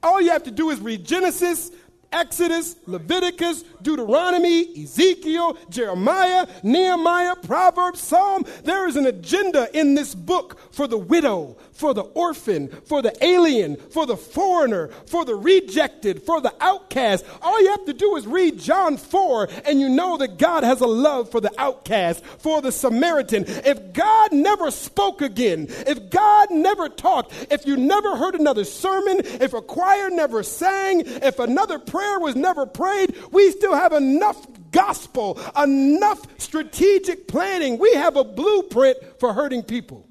all 0.02 0.22
you 0.22 0.32
have 0.32 0.44
to 0.44 0.52
do 0.52 0.70
is 0.70 0.80
read 0.80 1.06
Genesis, 1.06 1.72
Exodus, 2.12 2.76
Leviticus, 2.86 3.64
Deuteronomy, 3.82 4.84
Ezekiel, 4.84 5.58
Jeremiah, 5.70 6.48
Nehemiah, 6.64 7.36
Proverbs, 7.36 8.02
Psalm. 8.02 8.46
There 8.64 8.88
is 8.88 8.96
an 8.96 9.06
agenda 9.06 9.68
in 9.78 9.96
this 9.96 10.16
book 10.16 10.58
for 10.72 10.88
the 10.88 10.98
widow, 10.98 11.58
for 11.72 11.94
the 11.94 12.02
orphan, 12.02 12.68
for 12.86 13.02
the 13.02 13.14
alien, 13.24 13.78
for 13.78 14.06
the 14.06 14.18
foreigner, 14.18 14.90
for 15.08 15.26
the 15.26 15.36
rejected, 15.36 16.24
for 16.24 16.42
the 16.42 16.54
outcast. 16.60 17.26
All 17.42 17.62
you 17.62 17.70
have 17.70 17.86
to 17.86 17.94
do 17.94 18.16
is 18.16 18.28
read 18.28 18.60
John 18.60 18.98
4 18.98 19.50
and 19.66 19.80
you 19.80 19.90
know 19.90 20.18
that 20.18 20.38
God 20.38 20.64
has 20.64 20.82
a 20.82 20.88
love 20.88 21.32
for 21.32 21.42
the 21.42 21.52
outcast, 21.58 22.26
for 22.26 22.62
the 22.62 22.72
Samaritan. 22.72 23.46
If 23.48 23.94
God 23.94 24.34
never 24.34 24.72
spoke 24.72 25.22
again, 25.22 25.68
if 25.70 26.10
God 26.10 26.52
never 26.52 26.90
talked, 26.90 27.34
if 27.52 27.66
you 27.66 27.78
never 27.78 28.16
heard 28.16 28.36
another 28.36 28.66
sermon, 28.66 29.22
if 29.24 29.54
a 29.54 29.62
choir 29.62 30.10
never 30.10 30.44
sang, 30.44 31.04
if 31.06 31.40
another 31.40 31.80
prayer 31.80 32.20
was 32.20 32.36
never 32.36 32.66
prayed, 32.66 33.16
we 33.32 33.52
still 33.52 33.69
have 33.74 33.94
enough 33.94 34.46
gospel, 34.72 35.40
enough 35.62 36.22
strategic 36.40 37.28
planning. 37.28 37.78
We 37.78 37.94
have 37.96 38.16
a 38.16 38.24
blueprint 38.24 38.98
for 39.20 39.34
hurting 39.34 39.64
people. 39.64 40.08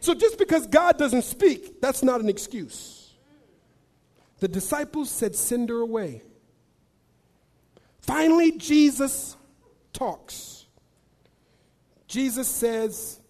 So 0.00 0.14
just 0.14 0.38
because 0.38 0.66
God 0.66 0.98
doesn't 0.98 1.22
speak, 1.22 1.80
that's 1.80 2.02
not 2.02 2.20
an 2.20 2.28
excuse. 2.28 3.14
The 4.38 4.48
disciples 4.48 5.10
said, 5.10 5.34
Send 5.34 5.68
her 5.68 5.80
away. 5.80 6.22
Finally, 8.00 8.52
Jesus 8.52 9.36
talks. 9.92 10.66
Jesus 12.06 12.46
says, 12.46 13.20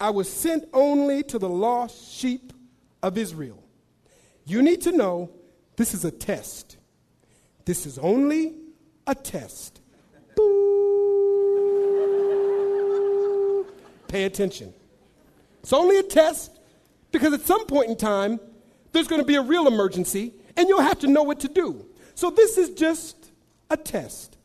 I 0.00 0.10
was 0.10 0.30
sent 0.30 0.68
only 0.72 1.22
to 1.24 1.38
the 1.38 1.48
lost 1.48 2.12
sheep 2.12 2.52
of 3.02 3.16
Israel. 3.16 3.62
You 4.44 4.62
need 4.62 4.82
to 4.82 4.92
know 4.92 5.30
this 5.76 5.94
is 5.94 6.04
a 6.04 6.10
test. 6.10 6.78
This 7.64 7.86
is 7.86 7.98
only 7.98 8.54
a 9.08 9.14
test. 9.14 9.80
Pay 14.06 14.24
attention. 14.24 14.72
It's 15.62 15.72
only 15.72 15.98
a 15.98 16.02
test 16.02 16.52
because 17.10 17.32
at 17.32 17.40
some 17.40 17.66
point 17.66 17.88
in 17.88 17.96
time, 17.96 18.38
there's 18.92 19.08
going 19.08 19.20
to 19.20 19.26
be 19.26 19.36
a 19.36 19.42
real 19.42 19.66
emergency 19.66 20.34
and 20.56 20.68
you'll 20.68 20.82
have 20.82 21.00
to 21.00 21.06
know 21.06 21.22
what 21.22 21.40
to 21.40 21.48
do. 21.48 21.86
So 22.14 22.30
this 22.30 22.58
is 22.58 22.70
just 22.70 23.30
a 23.70 23.76
test. 23.76 24.36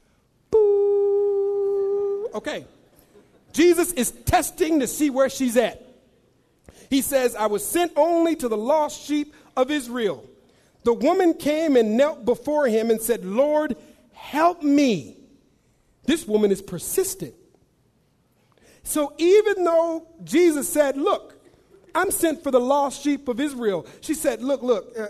Boo. 0.49 2.29
Okay. 2.33 2.65
Jesus 3.51 3.91
is 3.93 4.11
testing 4.11 4.79
to 4.79 4.87
see 4.87 5.09
where 5.09 5.29
she's 5.29 5.57
at. 5.57 5.81
He 6.89 7.01
says, 7.01 7.35
I 7.35 7.47
was 7.47 7.65
sent 7.65 7.91
only 7.95 8.35
to 8.37 8.47
the 8.47 8.57
lost 8.57 9.01
sheep 9.01 9.33
of 9.57 9.71
Israel. 9.71 10.27
The 10.83 10.93
woman 10.93 11.33
came 11.33 11.75
and 11.75 11.97
knelt 11.97 12.25
before 12.25 12.67
him 12.67 12.89
and 12.89 13.01
said, 13.01 13.25
Lord, 13.25 13.75
help 14.23 14.63
me. 14.63 15.17
This 16.05 16.25
woman 16.25 16.49
is 16.51 16.61
persistent. 16.61 17.35
So 18.83 19.13
even 19.17 19.63
though 19.63 20.07
Jesus 20.23 20.67
said, 20.67 20.97
Look, 20.97 21.35
I'm 21.93 22.09
sent 22.09 22.41
for 22.41 22.49
the 22.49 22.59
lost 22.59 23.03
sheep 23.03 23.27
of 23.27 23.39
Israel, 23.39 23.85
she 24.01 24.13
said, 24.13 24.41
Look, 24.41 24.63
look, 24.63 24.97
uh, 24.97 25.07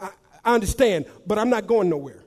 I, 0.00 0.10
I 0.44 0.54
understand, 0.54 1.06
but 1.26 1.38
I'm 1.38 1.50
not 1.50 1.66
going 1.66 1.88
nowhere. 1.88 2.24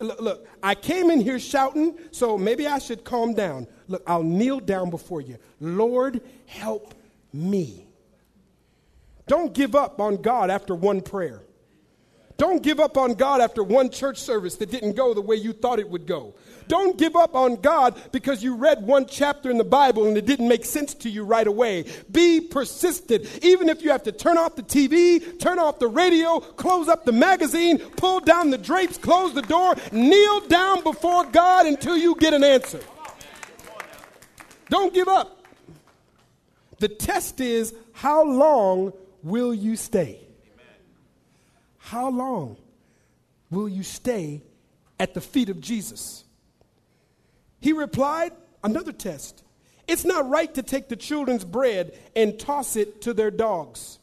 Look, 0.00 0.20
look, 0.20 0.48
I 0.62 0.74
came 0.74 1.10
in 1.10 1.20
here 1.20 1.38
shouting, 1.38 1.96
so 2.10 2.36
maybe 2.36 2.66
I 2.66 2.78
should 2.78 3.04
calm 3.04 3.34
down. 3.34 3.66
Look, 3.86 4.02
I'll 4.06 4.22
kneel 4.22 4.58
down 4.58 4.90
before 4.90 5.20
you. 5.20 5.38
Lord, 5.60 6.22
help 6.46 6.94
me. 7.32 7.86
Don't 9.28 9.52
give 9.52 9.76
up 9.76 10.00
on 10.00 10.16
God 10.16 10.50
after 10.50 10.74
one 10.74 11.00
prayer. 11.02 11.42
Don't 12.40 12.62
give 12.62 12.80
up 12.80 12.96
on 12.96 13.12
God 13.12 13.42
after 13.42 13.62
one 13.62 13.90
church 13.90 14.16
service 14.16 14.54
that 14.56 14.70
didn't 14.70 14.94
go 14.94 15.12
the 15.12 15.20
way 15.20 15.36
you 15.36 15.52
thought 15.52 15.78
it 15.78 15.90
would 15.90 16.06
go. 16.06 16.32
Don't 16.68 16.96
give 16.96 17.14
up 17.14 17.34
on 17.34 17.56
God 17.56 18.00
because 18.12 18.42
you 18.42 18.54
read 18.54 18.82
one 18.82 19.04
chapter 19.04 19.50
in 19.50 19.58
the 19.58 19.62
Bible 19.62 20.06
and 20.06 20.16
it 20.16 20.24
didn't 20.24 20.48
make 20.48 20.64
sense 20.64 20.94
to 20.94 21.10
you 21.10 21.22
right 21.22 21.46
away. 21.46 21.84
Be 22.10 22.40
persistent. 22.40 23.26
Even 23.44 23.68
if 23.68 23.82
you 23.82 23.90
have 23.90 24.04
to 24.04 24.12
turn 24.12 24.38
off 24.38 24.56
the 24.56 24.62
TV, 24.62 25.38
turn 25.38 25.58
off 25.58 25.78
the 25.78 25.86
radio, 25.86 26.40
close 26.40 26.88
up 26.88 27.04
the 27.04 27.12
magazine, 27.12 27.76
pull 27.76 28.20
down 28.20 28.48
the 28.48 28.56
drapes, 28.56 28.96
close 28.96 29.34
the 29.34 29.42
door, 29.42 29.74
kneel 29.92 30.40
down 30.48 30.82
before 30.82 31.26
God 31.26 31.66
until 31.66 31.98
you 31.98 32.14
get 32.14 32.32
an 32.32 32.42
answer. 32.42 32.80
Don't 34.70 34.94
give 34.94 35.08
up. 35.08 35.44
The 36.78 36.88
test 36.88 37.38
is 37.42 37.74
how 37.92 38.24
long 38.24 38.94
will 39.22 39.52
you 39.52 39.76
stay? 39.76 40.20
How 41.90 42.08
long 42.08 42.56
will 43.50 43.68
you 43.68 43.82
stay 43.82 44.42
at 45.00 45.12
the 45.12 45.20
feet 45.20 45.48
of 45.48 45.60
Jesus? 45.60 46.22
He 47.58 47.72
replied, 47.72 48.30
Another 48.62 48.92
test. 48.92 49.42
It's 49.88 50.04
not 50.04 50.30
right 50.30 50.54
to 50.54 50.62
take 50.62 50.88
the 50.88 50.94
children's 50.94 51.44
bread 51.44 51.98
and 52.14 52.38
toss 52.38 52.76
it 52.76 53.02
to 53.02 53.12
their 53.12 53.32
dogs. 53.32 53.98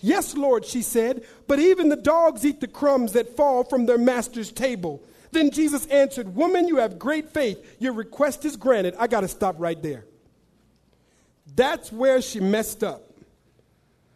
Yes, 0.00 0.36
Lord, 0.36 0.66
she 0.66 0.82
said, 0.82 1.24
but 1.46 1.58
even 1.58 1.88
the 1.88 1.96
dogs 1.96 2.44
eat 2.44 2.60
the 2.60 2.68
crumbs 2.68 3.12
that 3.12 3.34
fall 3.34 3.64
from 3.64 3.86
their 3.86 3.96
master's 3.96 4.52
table. 4.52 5.02
Then 5.30 5.50
Jesus 5.50 5.86
answered, 5.86 6.36
Woman, 6.36 6.68
you 6.68 6.76
have 6.76 6.98
great 6.98 7.30
faith. 7.30 7.76
Your 7.78 7.94
request 7.94 8.44
is 8.44 8.58
granted. 8.58 8.96
I 8.98 9.06
got 9.06 9.22
to 9.22 9.28
stop 9.28 9.54
right 9.58 9.82
there. 9.82 10.04
That's 11.56 11.90
where 11.90 12.20
she 12.20 12.40
messed 12.40 12.84
up. 12.84 13.14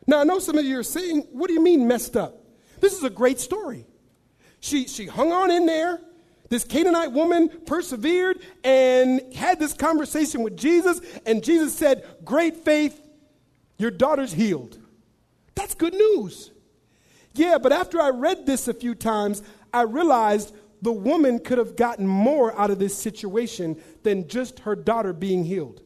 Now, 0.06 0.20
I 0.20 0.24
know 0.24 0.40
some 0.40 0.58
of 0.58 0.66
you 0.66 0.78
are 0.78 0.82
saying, 0.82 1.22
What 1.32 1.46
do 1.46 1.54
you 1.54 1.62
mean 1.62 1.88
messed 1.88 2.14
up? 2.14 2.44
This 2.80 2.94
is 2.94 3.04
a 3.04 3.10
great 3.10 3.40
story. 3.40 3.86
She, 4.60 4.86
she 4.86 5.06
hung 5.06 5.32
on 5.32 5.50
in 5.50 5.66
there. 5.66 6.00
This 6.48 6.64
Canaanite 6.64 7.12
woman 7.12 7.50
persevered 7.66 8.38
and 8.64 9.20
had 9.34 9.58
this 9.58 9.74
conversation 9.74 10.42
with 10.42 10.56
Jesus, 10.56 11.00
and 11.26 11.44
Jesus 11.44 11.76
said, 11.76 12.06
Great 12.24 12.64
faith, 12.64 12.98
your 13.76 13.90
daughter's 13.90 14.32
healed. 14.32 14.78
That's 15.54 15.74
good 15.74 15.92
news. 15.92 16.50
Yeah, 17.34 17.58
but 17.58 17.72
after 17.72 18.00
I 18.00 18.10
read 18.10 18.46
this 18.46 18.66
a 18.66 18.74
few 18.74 18.94
times, 18.94 19.42
I 19.72 19.82
realized 19.82 20.54
the 20.80 20.92
woman 20.92 21.38
could 21.38 21.58
have 21.58 21.76
gotten 21.76 22.06
more 22.06 22.58
out 22.58 22.70
of 22.70 22.78
this 22.78 22.96
situation 22.96 23.80
than 24.02 24.28
just 24.28 24.60
her 24.60 24.74
daughter 24.74 25.12
being 25.12 25.44
healed. 25.44 25.82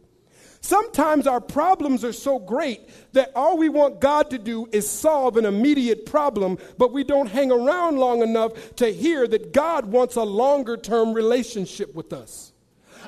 Sometimes 0.62 1.26
our 1.26 1.40
problems 1.40 2.04
are 2.04 2.12
so 2.12 2.38
great 2.38 2.88
that 3.14 3.32
all 3.34 3.58
we 3.58 3.68
want 3.68 4.00
God 4.00 4.30
to 4.30 4.38
do 4.38 4.68
is 4.70 4.88
solve 4.88 5.36
an 5.36 5.44
immediate 5.44 6.06
problem, 6.06 6.56
but 6.78 6.92
we 6.92 7.02
don't 7.02 7.26
hang 7.26 7.50
around 7.50 7.98
long 7.98 8.22
enough 8.22 8.76
to 8.76 8.88
hear 8.88 9.26
that 9.26 9.52
God 9.52 9.86
wants 9.86 10.14
a 10.14 10.22
longer 10.22 10.76
term 10.76 11.14
relationship 11.14 11.92
with 11.96 12.12
us. 12.12 12.52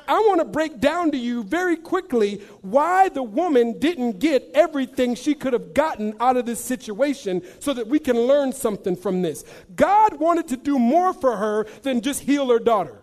I 0.05 0.19
want 0.19 0.41
to 0.41 0.45
break 0.45 0.81
down 0.81 1.11
to 1.11 1.17
you 1.17 1.43
very 1.43 1.77
quickly 1.77 2.41
why 2.61 3.07
the 3.07 3.23
woman 3.23 3.79
didn't 3.79 4.19
get 4.19 4.51
everything 4.53 5.15
she 5.15 5.33
could 5.33 5.53
have 5.53 5.73
gotten 5.73 6.13
out 6.19 6.35
of 6.35 6.45
this 6.45 6.59
situation 6.59 7.41
so 7.59 7.73
that 7.73 7.87
we 7.87 7.99
can 7.99 8.19
learn 8.19 8.51
something 8.51 8.97
from 8.97 9.21
this. 9.21 9.45
God 9.77 10.19
wanted 10.19 10.49
to 10.49 10.57
do 10.57 10.77
more 10.77 11.13
for 11.13 11.37
her 11.37 11.65
than 11.83 12.01
just 12.01 12.23
heal 12.23 12.49
her 12.49 12.59
daughter. 12.59 12.99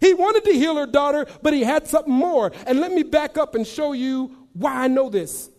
He 0.00 0.14
wanted 0.14 0.44
to 0.44 0.52
heal 0.52 0.76
her 0.76 0.86
daughter, 0.86 1.26
but 1.42 1.52
he 1.52 1.62
had 1.62 1.86
something 1.86 2.12
more. 2.12 2.52
And 2.66 2.80
let 2.80 2.92
me 2.92 3.02
back 3.02 3.36
up 3.36 3.54
and 3.54 3.66
show 3.66 3.92
you 3.92 4.36
why 4.52 4.84
I 4.84 4.88
know 4.88 5.08
this. 5.08 5.50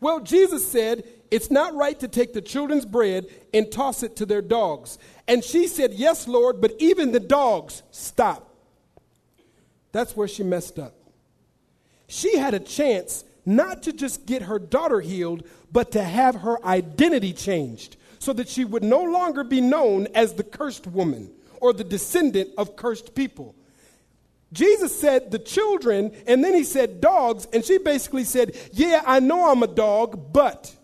Well, 0.00 0.20
Jesus 0.20 0.66
said, 0.70 1.04
It's 1.30 1.50
not 1.50 1.74
right 1.74 1.98
to 2.00 2.08
take 2.08 2.32
the 2.32 2.42
children's 2.42 2.86
bread 2.86 3.26
and 3.52 3.70
toss 3.70 4.02
it 4.02 4.16
to 4.16 4.26
their 4.26 4.42
dogs. 4.42 4.98
And 5.28 5.44
she 5.44 5.66
said, 5.66 5.94
Yes, 5.94 6.26
Lord, 6.26 6.60
but 6.60 6.74
even 6.78 7.12
the 7.12 7.20
dogs 7.20 7.82
stop. 7.90 8.54
That's 9.92 10.16
where 10.16 10.28
she 10.28 10.42
messed 10.42 10.78
up. 10.78 10.94
She 12.06 12.36
had 12.36 12.54
a 12.54 12.60
chance 12.60 13.24
not 13.46 13.82
to 13.84 13.92
just 13.92 14.26
get 14.26 14.42
her 14.42 14.58
daughter 14.58 15.00
healed, 15.00 15.46
but 15.72 15.92
to 15.92 16.02
have 16.02 16.36
her 16.36 16.64
identity 16.64 17.32
changed 17.32 17.96
so 18.18 18.32
that 18.34 18.48
she 18.48 18.64
would 18.64 18.84
no 18.84 19.02
longer 19.02 19.44
be 19.44 19.60
known 19.60 20.06
as 20.14 20.34
the 20.34 20.44
cursed 20.44 20.86
woman 20.86 21.30
or 21.60 21.72
the 21.72 21.84
descendant 21.84 22.50
of 22.58 22.76
cursed 22.76 23.14
people. 23.14 23.54
Jesus 24.52 24.98
said 24.98 25.30
the 25.30 25.38
children, 25.38 26.12
and 26.26 26.42
then 26.42 26.54
he 26.54 26.64
said 26.64 27.00
dogs, 27.00 27.46
and 27.52 27.64
she 27.64 27.78
basically 27.78 28.24
said, 28.24 28.56
Yeah, 28.72 29.02
I 29.06 29.20
know 29.20 29.50
I'm 29.50 29.62
a 29.62 29.68
dog, 29.68 30.32
but. 30.32 30.74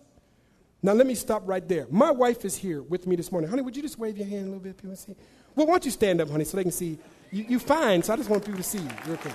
Now 0.81 0.93
let 0.93 1.07
me 1.07 1.15
stop 1.15 1.41
right 1.45 1.67
there. 1.67 1.87
My 1.89 2.11
wife 2.11 2.45
is 2.45 2.55
here 2.55 2.81
with 2.81 3.07
me 3.07 3.15
this 3.15 3.31
morning. 3.31 3.49
Honey, 3.49 3.63
would 3.63 3.75
you 3.75 3.81
just 3.81 3.97
wave 3.97 4.17
your 4.17 4.27
hand 4.27 4.43
a 4.43 4.45
little 4.45 4.59
bit? 4.59 4.77
People 4.77 4.95
see. 4.95 5.15
Well, 5.55 5.65
why 5.65 5.73
don't 5.73 5.85
you 5.85 5.91
stand 5.91 6.21
up, 6.21 6.29
honey, 6.29 6.45
so 6.45 6.55
they 6.55 6.63
can 6.63 6.71
see 6.71 6.97
you? 7.31 7.45
You're 7.49 7.59
fine, 7.59 8.03
so 8.03 8.13
I 8.13 8.15
just 8.15 8.29
want 8.29 8.45
people 8.45 8.59
to 8.61 8.63
see 8.63 8.77
you. 8.77 8.89
Okay, 9.09 9.31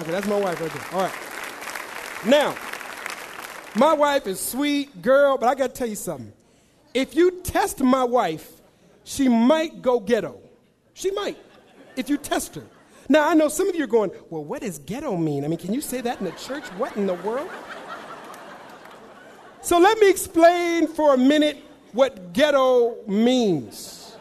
okay, 0.00 0.10
that's 0.10 0.26
my 0.26 0.38
wife 0.38 0.60
right 0.60 0.70
there. 0.70 0.84
All 0.92 1.02
right. 1.02 1.14
Now, 2.26 2.56
my 3.76 3.94
wife 3.94 4.26
is 4.26 4.40
sweet 4.40 5.00
girl, 5.00 5.38
but 5.38 5.48
I 5.48 5.54
got 5.54 5.68
to 5.68 5.72
tell 5.72 5.88
you 5.88 5.96
something. 5.96 6.32
If 6.92 7.14
you 7.14 7.40
test 7.42 7.80
my 7.80 8.04
wife, 8.04 8.50
she 9.04 9.28
might 9.28 9.80
go 9.80 10.00
ghetto. 10.00 10.40
She 11.00 11.10
might, 11.12 11.38
if 11.96 12.10
you 12.10 12.18
test 12.18 12.56
her. 12.56 12.64
Now, 13.08 13.26
I 13.26 13.32
know 13.32 13.48
some 13.48 13.70
of 13.70 13.74
you 13.74 13.84
are 13.84 13.86
going, 13.86 14.10
well, 14.28 14.44
what 14.44 14.60
does 14.60 14.78
ghetto 14.80 15.16
mean? 15.16 15.46
I 15.46 15.48
mean, 15.48 15.58
can 15.58 15.72
you 15.72 15.80
say 15.80 16.02
that 16.02 16.18
in 16.18 16.26
the 16.26 16.32
church? 16.32 16.64
What 16.76 16.94
in 16.94 17.06
the 17.06 17.14
world? 17.14 17.48
So 19.62 19.78
let 19.78 19.98
me 19.98 20.10
explain 20.10 20.88
for 20.88 21.14
a 21.14 21.16
minute 21.16 21.56
what 21.92 22.34
ghetto 22.34 22.98
means. 23.06 24.14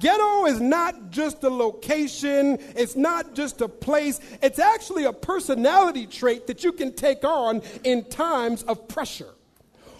Ghetto 0.00 0.46
is 0.46 0.60
not 0.60 1.10
just 1.10 1.44
a 1.44 1.48
location, 1.48 2.58
it's 2.74 2.96
not 2.96 3.36
just 3.36 3.60
a 3.60 3.68
place, 3.68 4.18
it's 4.42 4.58
actually 4.58 5.04
a 5.04 5.12
personality 5.12 6.06
trait 6.06 6.48
that 6.48 6.64
you 6.64 6.72
can 6.72 6.92
take 6.92 7.22
on 7.22 7.62
in 7.84 8.04
times 8.06 8.64
of 8.64 8.88
pressure 8.88 9.34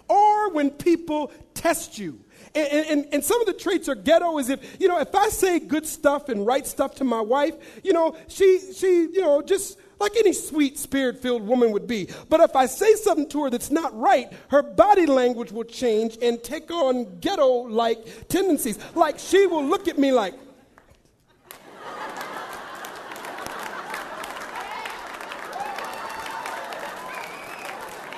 or 0.08 0.50
when 0.50 0.70
people 0.70 1.30
test 1.54 1.96
you. 1.96 2.18
And, 2.58 2.86
and, 2.86 3.08
and, 3.12 3.24
some 3.24 3.40
of 3.40 3.46
the 3.46 3.52
traits 3.52 3.88
are 3.88 3.94
ghetto 3.94 4.36
is 4.38 4.48
if, 4.48 4.80
you 4.80 4.88
know, 4.88 4.98
if 4.98 5.14
I 5.14 5.28
say 5.28 5.60
good 5.60 5.86
stuff 5.86 6.28
and 6.28 6.44
right 6.44 6.66
stuff 6.66 6.96
to 6.96 7.04
my 7.04 7.20
wife, 7.20 7.54
you 7.84 7.92
know, 7.92 8.16
she, 8.26 8.60
she, 8.74 9.02
you 9.12 9.20
know, 9.20 9.42
just 9.42 9.78
like 10.00 10.16
any 10.16 10.32
sweet 10.32 10.76
spirit 10.76 11.20
filled 11.22 11.46
woman 11.46 11.70
would 11.70 11.86
be. 11.86 12.08
But 12.28 12.40
if 12.40 12.56
I 12.56 12.66
say 12.66 12.94
something 12.94 13.28
to 13.28 13.44
her 13.44 13.50
that's 13.50 13.70
not 13.70 13.96
right, 13.96 14.32
her 14.48 14.62
body 14.62 15.06
language 15.06 15.52
will 15.52 15.64
change 15.64 16.18
and 16.20 16.42
take 16.42 16.70
on 16.72 17.20
ghetto 17.20 17.68
like 17.68 18.28
tendencies. 18.28 18.78
Like 18.96 19.20
she 19.20 19.46
will 19.46 19.64
look 19.64 19.86
at 19.86 19.96
me 19.96 20.10
like, 20.10 20.34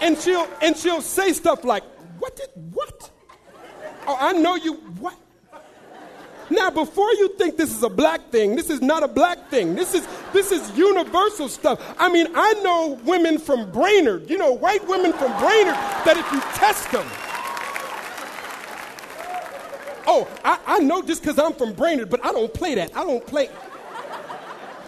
and 0.00 0.18
she'll 0.18 0.48
and 0.62 0.74
she'll 0.76 1.03
say 1.03 1.35
stuff 1.35 1.62
like, 1.62 1.85
"What 2.18 2.37
did 2.37 2.48
what?" 2.72 3.11
Oh, 4.11 4.16
I 4.18 4.33
know 4.33 4.57
you. 4.57 4.73
What? 4.99 5.14
Now, 6.51 6.68
before 6.68 7.12
you 7.12 7.29
think 7.37 7.57
this 7.57 7.70
is 7.70 7.81
a 7.85 7.88
black 7.88 8.31
thing, 8.31 8.57
this 8.57 8.68
is 8.68 8.83
not 8.83 9.05
a 9.05 9.09
black 9.09 9.49
thing. 9.51 9.77
This 9.77 9.94
is 9.94 10.05
this 10.33 10.51
is 10.51 10.77
universal 10.77 11.49
stuff. 11.49 11.81
I 11.96 12.09
mean, 12.09 12.27
I 12.35 12.55
know 12.55 12.99
women 13.05 13.38
from 13.38 13.70
Brainerd, 13.70 14.29
you 14.29 14.37
know, 14.37 14.51
white 14.51 14.85
women 14.88 15.12
from 15.12 15.31
Brainerd, 15.38 15.77
that 16.05 16.16
if 16.16 16.33
you 16.33 16.40
test 16.59 16.90
them, 16.90 17.07
oh, 20.09 20.27
I, 20.44 20.59
I 20.66 20.79
know 20.81 21.03
just 21.03 21.23
because 21.23 21.38
I'm 21.38 21.53
from 21.53 21.73
Brainerd, 21.73 22.11
but 22.11 22.27
I 22.27 22.33
don't 22.33 22.53
play 22.53 22.75
that. 22.75 22.96
I 22.96 23.05
don't 23.05 23.25
play. 23.25 23.49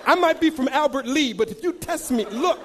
I 0.05 0.17
might 0.17 0.41
be 0.41 0.51
from 0.51 0.67
Albert 0.67 1.07
Lea, 1.07 1.33
but 1.33 1.49
if 1.49 1.63
you 1.63 1.75
test 1.75 2.11
me, 2.11 2.25
look. 2.25 2.59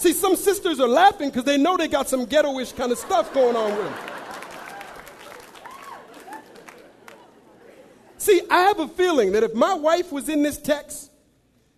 See, 0.00 0.14
some 0.14 0.34
sisters 0.34 0.80
are 0.80 0.88
laughing 0.88 1.28
because 1.28 1.44
they 1.44 1.58
know 1.58 1.76
they 1.76 1.86
got 1.86 2.08
some 2.08 2.24
ghetto-ish 2.24 2.72
kind 2.72 2.90
of 2.90 2.96
stuff 2.96 3.34
going 3.34 3.54
on 3.54 3.76
with 3.76 3.84
them. 3.84 3.94
See, 8.16 8.40
I 8.50 8.60
have 8.60 8.80
a 8.80 8.88
feeling 8.88 9.32
that 9.32 9.42
if 9.42 9.52
my 9.52 9.74
wife 9.74 10.10
was 10.10 10.30
in 10.30 10.42
this 10.42 10.56
text, 10.56 11.10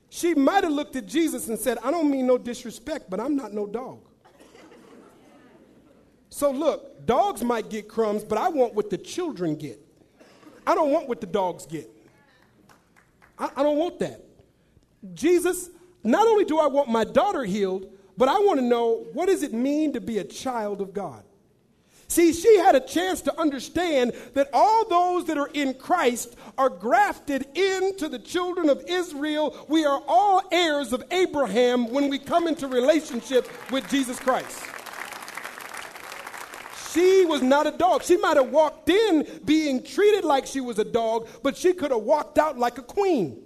she 0.09 0.35
might 0.35 0.63
have 0.63 0.73
looked 0.73 0.95
at 0.95 1.07
Jesus 1.07 1.49
and 1.49 1.59
said, 1.59 1.79
I 1.83 1.91
don't 1.91 2.09
mean 2.09 2.29
no 2.29 2.39
disrespect, 2.39 3.11
but 3.11 3.19
I'm 3.19 3.35
not 3.35 3.55
no 3.55 3.67
dog. 3.67 3.99
So 6.31 6.53
look, 6.53 7.05
dogs 7.05 7.43
might 7.43 7.71
get 7.71 7.89
crumbs, 7.89 8.23
but 8.23 8.39
I 8.39 8.51
want 8.51 8.75
what 8.75 8.89
the 8.89 8.99
children 8.99 9.57
get. 9.57 9.81
I 10.65 10.77
don't 10.77 10.93
want 10.93 11.09
what 11.09 11.21
the 11.21 11.27
dogs 11.27 11.67
get. 11.67 11.91
I, 13.37 13.51
I 13.57 13.63
don't 13.65 13.79
want 13.79 13.99
that. 13.99 14.25
Jesus, 15.13 15.71
not 16.05 16.25
only 16.29 16.45
do 16.45 16.61
I 16.61 16.69
want 16.69 16.89
my 16.89 17.03
daughter 17.03 17.43
healed, 17.43 17.92
but 18.17 18.29
I 18.29 18.39
want 18.41 18.61
to 18.61 18.67
know 18.67 19.07
what 19.13 19.27
does 19.27 19.43
it 19.43 19.53
mean 19.53 19.93
to 19.95 20.01
be 20.01 20.19
a 20.19 20.25
child 20.25 20.81
of 20.81 20.93
God? 20.93 21.25
See, 22.13 22.35
she 22.35 22.59
had 22.59 22.75
a 22.75 22.81
chance 22.81 23.23
to 23.23 23.41
understand 23.41 24.13
that 24.35 24.51
all 24.53 24.87
those 24.87 25.25
that 25.29 25.39
are 25.39 25.49
in 25.55 25.73
Christ 25.73 26.37
are 26.59 26.69
grafted 26.69 27.47
into 27.57 28.07
the 28.07 28.19
children 28.19 28.69
of 28.69 28.85
Israel. 28.87 29.57
We 29.67 29.87
are 29.87 30.03
all 30.07 30.43
heirs 30.53 30.93
of 30.93 31.03
Abraham 31.11 31.89
when 31.91 32.11
we 32.11 32.19
come 32.19 32.47
into 32.47 32.69
relationship 32.69 33.49
with 33.71 33.89
Jesus 33.89 34.21
Christ. 34.21 34.63
She 36.93 37.25
was 37.25 37.41
not 37.41 37.67
a 37.67 37.71
dog. 37.71 38.03
She 38.03 38.19
might 38.19 38.37
have 38.37 38.51
walked 38.51 38.91
in 38.91 39.27
being 39.47 39.83
treated 39.83 40.23
like 40.23 40.45
she 40.45 40.61
was 40.61 40.79
a 40.79 40.85
dog, 40.85 41.29
but 41.43 41.57
she 41.57 41.73
could 41.73 41.93
have 41.93 42.03
walked 42.03 42.37
out 42.37 42.59
like 42.59 42.77
a 42.77 42.83
queen 42.83 43.43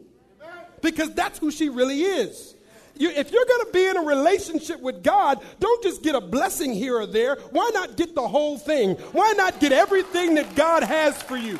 because 0.83 1.15
that's 1.15 1.39
who 1.39 1.53
she 1.53 1.69
really 1.69 2.03
is. 2.03 2.56
You, 2.99 3.11
if 3.11 3.31
you're 3.31 3.45
going 3.45 3.67
to 3.67 3.73
be 3.73 3.87
in 3.87 3.97
a 3.97 4.03
relationship 4.03 4.81
with 4.81 5.03
God, 5.03 5.45
don't 5.61 5.83
just 5.83 6.03
get 6.03 6.15
a 6.15 6.21
blessing 6.21 6.73
here 6.73 6.97
or 6.97 7.07
there. 7.07 7.37
Why 7.51 7.71
not 7.75 7.97
get 7.97 8.15
the 8.15 8.27
whole 8.27 8.59
thing? 8.59 8.95
Why 9.13 9.33
not 9.37 9.61
get 9.61 9.73
everything 9.73 10.35
that 10.37 10.55
God 10.55 10.83
has 10.83 11.21
for 11.23 11.37
you? 11.37 11.59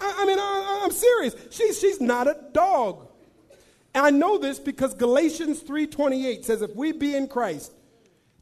I, 0.00 0.14
I 0.18 0.26
mean, 0.26 0.38
I, 0.38 0.80
I'm 0.84 0.90
serious. 0.90 1.34
She, 1.50 1.72
she's 1.72 2.00
not 2.00 2.26
a 2.26 2.36
dog. 2.52 3.08
And 3.94 4.06
I 4.06 4.10
know 4.10 4.38
this 4.38 4.58
because 4.58 4.94
Galatians 4.94 5.60
3:28 5.60 6.44
says, 6.44 6.62
"If 6.62 6.74
we 6.76 6.92
be 6.92 7.14
in 7.14 7.26
Christ, 7.26 7.72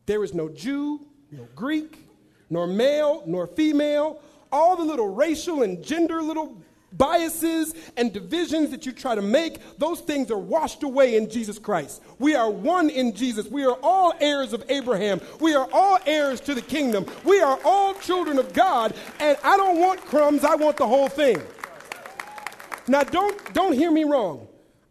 there 0.07 0.23
is 0.25 0.35
no 0.35 0.49
Jew, 0.49 1.07
no 1.31 1.47
Greek, 1.55 2.05
nor 2.51 2.67
male, 2.67 3.23
nor 3.27 3.47
female." 3.47 4.21
All 4.53 4.77
the 4.77 4.85
little 4.85 5.09
racial 5.09 5.63
and 5.63 5.83
gender 5.83 6.23
little 6.23 6.61
biases 6.93 7.75
and 7.97 8.13
divisions 8.13 8.71
that 8.71 8.87
you 8.87 8.93
try 8.93 9.15
to 9.15 9.23
make, 9.23 9.79
those 9.79 10.01
things 10.01 10.31
are 10.31 10.39
washed 10.39 10.83
away 10.83 11.17
in 11.17 11.29
Jesus 11.29 11.59
Christ. 11.59 12.03
We 12.19 12.35
are 12.35 12.51
one 12.51 12.91
in 12.91 13.15
Jesus. 13.15 13.47
We 13.47 13.65
are 13.65 13.79
all 13.83 14.15
heirs 14.21 14.53
of 14.53 14.65
Abraham. 14.69 15.21
We 15.41 15.55
are 15.55 15.69
all 15.73 15.99
heirs 16.07 16.41
to 16.43 16.55
the 16.55 16.63
kingdom. 16.63 17.07
We 17.25 17.41
are 17.41 17.59
all 17.65 17.95
children 17.95 18.39
of 18.39 18.53
God, 18.53 18.95
and 19.21 19.37
I 19.45 19.57
don't 19.57 19.79
want 19.79 20.01
crumbs, 20.05 20.45
I 20.45 20.55
want 20.55 20.77
the 20.77 20.87
whole 20.87 21.09
thing. 21.09 21.41
Now 22.89 23.03
don't 23.03 23.53
don't 23.53 23.73
hear 23.73 23.91
me 23.91 24.05
wrong. 24.05 24.47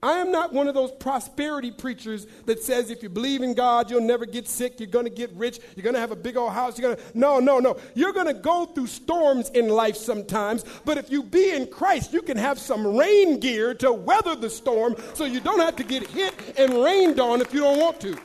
I 0.05 0.19
am 0.19 0.31
not 0.31 0.53
one 0.53 0.67
of 0.67 0.75
those 0.75 0.91
prosperity 0.91 1.71
preachers 1.71 2.27
that 2.45 2.61
says 2.61 2.91
if 2.91 3.01
you 3.01 3.09
believe 3.09 3.41
in 3.41 3.55
God, 3.55 3.89
you'll 3.89 4.01
never 4.01 4.27
get 4.27 4.47
sick, 4.47 4.79
you're 4.79 4.85
going 4.85 5.05
to 5.05 5.11
get 5.11 5.31
rich, 5.33 5.59
you're 5.75 5.83
going 5.83 5.95
to 5.95 5.99
have 5.99 6.11
a 6.11 6.15
big 6.15 6.37
old 6.37 6.51
house, 6.51 6.77
you're 6.77 6.93
going 6.93 7.03
to 7.03 7.17
No, 7.17 7.39
no, 7.39 7.57
no. 7.57 7.77
You're 7.95 8.13
going 8.13 8.27
to 8.27 8.35
go 8.35 8.67
through 8.67 8.85
storms 8.85 9.49
in 9.49 9.67
life 9.67 9.95
sometimes, 9.95 10.63
but 10.85 10.99
if 10.99 11.09
you 11.09 11.23
be 11.23 11.49
in 11.49 11.65
Christ, 11.65 12.13
you 12.13 12.21
can 12.21 12.37
have 12.37 12.59
some 12.59 12.95
rain 12.95 13.39
gear 13.39 13.73
to 13.73 13.91
weather 13.91 14.35
the 14.35 14.47
storm 14.47 14.95
so 15.15 15.25
you 15.25 15.39
don't 15.39 15.59
have 15.59 15.75
to 15.77 15.83
get 15.83 16.05
hit 16.05 16.35
and 16.55 16.83
rained 16.83 17.19
on 17.19 17.41
if 17.41 17.51
you 17.51 17.61
don't 17.61 17.79
want 17.79 17.99
to. 18.01 18.15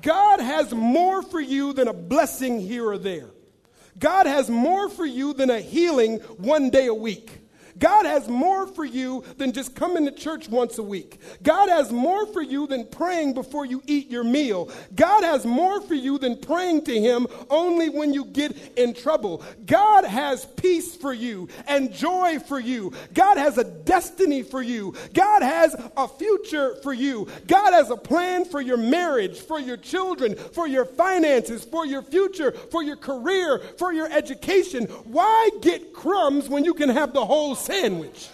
God 0.00 0.40
has 0.40 0.72
more 0.72 1.22
for 1.22 1.40
you 1.40 1.74
than 1.74 1.86
a 1.86 1.92
blessing 1.92 2.60
here 2.60 2.86
or 2.86 2.96
there. 2.96 3.28
God 3.98 4.24
has 4.24 4.48
more 4.48 4.88
for 4.88 5.04
you 5.04 5.34
than 5.34 5.50
a 5.50 5.60
healing 5.60 6.20
one 6.38 6.70
day 6.70 6.86
a 6.86 6.94
week. 6.94 7.37
God 7.78 8.06
has 8.06 8.28
more 8.28 8.66
for 8.66 8.84
you 8.84 9.24
than 9.36 9.52
just 9.52 9.74
coming 9.74 10.04
to 10.04 10.10
church 10.10 10.48
once 10.48 10.78
a 10.78 10.82
week. 10.82 11.20
God 11.42 11.68
has 11.68 11.92
more 11.92 12.26
for 12.26 12.42
you 12.42 12.66
than 12.66 12.86
praying 12.86 13.34
before 13.34 13.64
you 13.64 13.82
eat 13.86 14.10
your 14.10 14.24
meal. 14.24 14.70
God 14.94 15.22
has 15.24 15.44
more 15.44 15.80
for 15.80 15.94
you 15.94 16.18
than 16.18 16.36
praying 16.36 16.84
to 16.84 17.00
Him 17.00 17.26
only 17.50 17.88
when 17.88 18.12
you 18.12 18.24
get 18.24 18.56
in 18.76 18.94
trouble. 18.94 19.44
God 19.66 20.04
has 20.04 20.46
peace 20.56 20.96
for 20.96 21.12
you 21.12 21.48
and 21.66 21.92
joy 21.92 22.38
for 22.38 22.58
you. 22.58 22.92
God 23.14 23.36
has 23.36 23.58
a 23.58 23.64
destiny 23.64 24.42
for 24.42 24.62
you. 24.62 24.94
God 25.14 25.42
has 25.42 25.76
a 25.96 26.08
future 26.08 26.76
for 26.82 26.92
you. 26.92 27.28
God 27.46 27.72
has 27.72 27.90
a 27.90 27.96
plan 27.96 28.44
for 28.44 28.60
your 28.60 28.76
marriage, 28.76 29.40
for 29.40 29.60
your 29.60 29.76
children, 29.76 30.34
for 30.34 30.66
your 30.66 30.84
finances, 30.84 31.64
for 31.64 31.86
your 31.86 32.02
future, 32.02 32.52
for 32.52 32.82
your 32.82 32.96
career, 32.96 33.60
for 33.78 33.92
your 33.92 34.10
education. 34.10 34.84
Why 35.04 35.50
get 35.60 35.92
crumbs 35.92 36.48
when 36.48 36.64
you 36.64 36.74
can 36.74 36.88
have 36.88 37.12
the 37.12 37.24
whole 37.24 37.54
sandwich? 37.68 38.30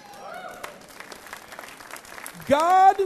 God 2.46 3.00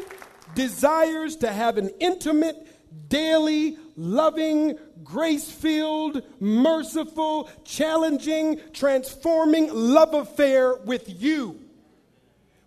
desires 0.55 1.37
to 1.37 1.51
have 1.51 1.79
an 1.79 1.91
intimate, 2.01 2.67
daily, 3.09 3.79
loving, 3.97 4.79
grace 5.03 5.51
filled, 5.51 6.23
merciful, 6.38 7.49
challenging, 7.64 8.61
transforming 8.75 9.71
love 9.73 10.12
affair 10.12 10.77
with 10.77 11.05
you. 11.09 11.59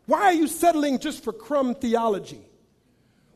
Why 0.08 0.22
are 0.22 0.34
you 0.34 0.48
settling 0.48 0.98
just 0.98 1.24
for 1.24 1.32
crumb 1.32 1.76
theology? 1.76 2.42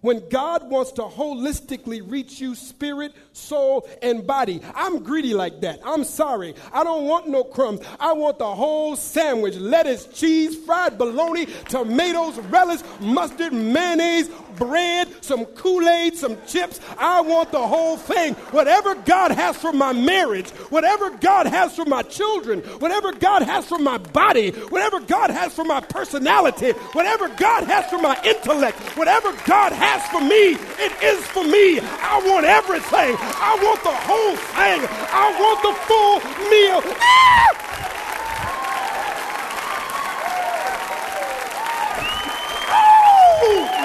When 0.06 0.22
God 0.30 0.70
wants 0.70 0.91
to 0.94 1.02
holistically 1.02 2.00
reach 2.06 2.39
you 2.39 2.54
spirit, 2.54 3.12
soul, 3.34 3.89
and 4.04 4.26
body. 4.28 4.62
I'm 4.76 5.02
greedy 5.02 5.34
like 5.34 5.62
that. 5.62 5.80
I'm 5.84 6.04
sorry. 6.04 6.54
I 6.72 6.84
don't 6.84 7.06
want 7.06 7.28
no 7.28 7.44
crumbs. 7.44 7.82
I 8.00 8.13
want 8.13 8.38
the 8.38 8.54
whole 8.54 8.96
sandwich 8.96 9.56
lettuce, 9.56 10.06
cheese, 10.06 10.56
fried 10.63 11.00
bologna, 11.00 11.48
tomatoes, 11.70 12.38
relish, 12.38 12.82
mustard, 13.00 13.52
mayonnaise, 13.52 14.30
bread, 14.58 15.08
some 15.24 15.46
Kool 15.46 15.89
Aid, 15.89 16.15
some 16.15 16.38
chips. 16.46 16.80
I 16.98 17.22
want 17.22 17.52
the 17.52 17.65
whole 17.65 17.98
thing. 17.98 18.36
Whatever 18.52 18.94
God 18.94 19.32
has 19.32 19.58
for 19.58 19.74
my 19.74 19.91
marriage, 19.91 20.50
whatever 20.70 21.10
God 21.10 21.48
has 21.48 21.76
for 21.76 21.86
my 21.86 22.04
children, 22.04 22.62
whatever 22.80 23.12
God 23.12 23.41
has 23.41 23.65
for 23.65 23.80
my 23.80 23.98
body, 23.98 24.52
whatever 24.52 25.00
God 25.00 25.32
has 25.32 25.54
for 25.54 25.65
my 25.65 25.82
personality, 25.82 26.72
whatever 26.94 27.28
God 27.30 27.63
has 27.63 27.89
for 27.89 28.00
my 28.00 28.20
intellect, 28.24 28.78
whatever 28.98 29.34
God 29.46 29.72
has 29.72 29.95
has 29.96 30.12
for 30.12 30.22
me, 30.22 30.60
it 30.84 30.92
is 31.04 31.26
for 31.28 31.44
me. 31.44 31.80
I 31.80 32.22
want 32.28 32.46
everything. 32.46 33.16
I 33.20 33.56
want 33.64 33.82
the 33.84 33.96
whole 33.96 34.36
thing. 34.36 34.82
I 35.12 35.32
want 35.40 35.60
the 35.64 35.74
full 35.88 36.20
meal. 36.52 36.82
Ah! 37.00 37.46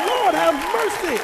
Lord 0.06 0.34
have 0.34 0.54
mercy. 0.74 1.18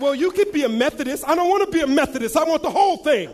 Well, 0.00 0.14
you 0.16 0.32
could 0.32 0.52
be 0.52 0.64
a 0.64 0.68
Methodist. 0.68 1.24
I 1.26 1.34
don't 1.36 1.48
want 1.48 1.64
to 1.64 1.70
be 1.70 1.80
a 1.80 1.86
Methodist. 1.86 2.36
I 2.36 2.44
want 2.44 2.62
the 2.62 2.70
whole 2.70 2.98
thing. 2.98 3.30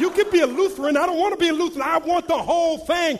You 0.00 0.10
can 0.10 0.30
be 0.30 0.40
a 0.40 0.46
Lutheran. 0.46 0.96
I 0.96 1.04
don't 1.04 1.18
want 1.18 1.34
to 1.34 1.38
be 1.38 1.50
a 1.50 1.52
Lutheran. 1.52 1.82
I 1.82 1.98
want 1.98 2.26
the 2.26 2.38
whole 2.38 2.78
thing. 2.78 3.18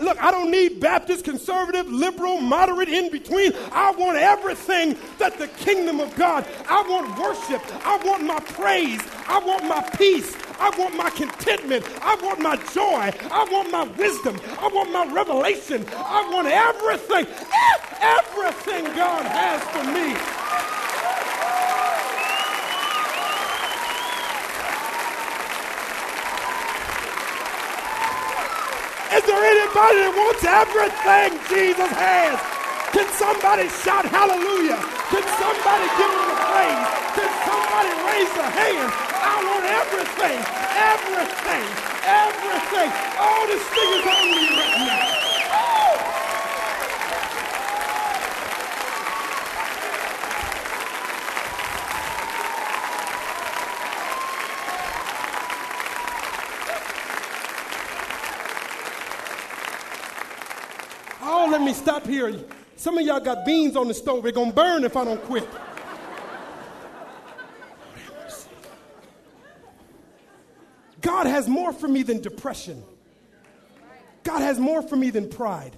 Look, 0.00 0.20
I 0.20 0.32
don't 0.32 0.50
need 0.50 0.80
Baptist, 0.80 1.24
conservative, 1.24 1.88
liberal, 1.88 2.40
moderate, 2.40 2.88
in 2.88 3.12
between. 3.12 3.52
I 3.70 3.92
want 3.92 4.18
everything 4.18 4.96
that 5.18 5.38
the 5.38 5.46
kingdom 5.46 6.00
of 6.00 6.12
God. 6.16 6.44
I 6.68 6.82
want 6.82 7.16
worship. 7.16 7.62
I 7.86 7.96
want 8.04 8.24
my 8.24 8.40
praise. 8.40 9.00
I 9.28 9.38
want 9.38 9.64
my 9.64 9.82
peace. 9.96 10.36
I 10.58 10.70
want 10.76 10.96
my 10.96 11.10
contentment. 11.10 11.86
I 12.02 12.16
want 12.16 12.40
my 12.40 12.56
joy. 12.74 13.12
I 13.30 13.48
want 13.50 13.70
my 13.70 13.84
wisdom. 13.84 14.40
I 14.58 14.68
want 14.68 14.92
my 14.92 15.12
revelation. 15.12 15.86
I 15.94 16.28
want 16.32 16.48
everything. 16.48 17.26
Everything 18.00 18.84
God 18.96 19.26
has 19.26 19.62
for 19.70 19.84
me. 19.92 20.39
Anybody 29.70 30.02
that 30.02 30.14
wants 30.18 30.42
everything 30.42 31.30
Jesus 31.46 31.90
has? 31.94 32.34
Can 32.90 33.06
somebody 33.14 33.70
shout 33.70 34.02
hallelujah? 34.02 34.74
Can 35.14 35.22
somebody 35.38 35.86
give 35.94 36.10
him 36.10 36.26
the 36.26 36.38
praise? 36.42 36.90
Can 37.14 37.30
somebody 37.46 37.92
raise 38.02 38.34
a 38.34 38.48
hand? 38.50 38.90
I 38.90 39.34
want 39.46 39.62
everything, 39.70 40.42
everything, 40.74 41.66
everything. 42.02 42.90
All 43.14 43.46
this 43.46 43.62
thing 43.70 43.90
is 43.94 44.06
on 44.10 44.26
me 44.26 44.42
right 44.58 44.78
now. 44.90 45.19
Let 61.50 61.60
me 61.60 61.72
stop 61.72 62.06
here. 62.06 62.32
Some 62.76 62.96
of 62.96 63.04
y'all 63.04 63.20
got 63.20 63.44
beans 63.44 63.76
on 63.76 63.88
the 63.88 63.94
stove. 63.94 64.22
They're 64.22 64.32
going 64.32 64.50
to 64.50 64.56
burn 64.56 64.84
if 64.84 64.96
I 64.96 65.04
don't 65.04 65.22
quit. 65.24 65.46
God 71.00 71.26
has 71.26 71.48
more 71.48 71.72
for 71.72 71.88
me 71.88 72.02
than 72.02 72.20
depression. 72.20 72.82
God 74.22 74.40
has 74.42 74.58
more 74.58 74.82
for 74.82 74.96
me 74.96 75.10
than 75.10 75.28
pride. 75.28 75.76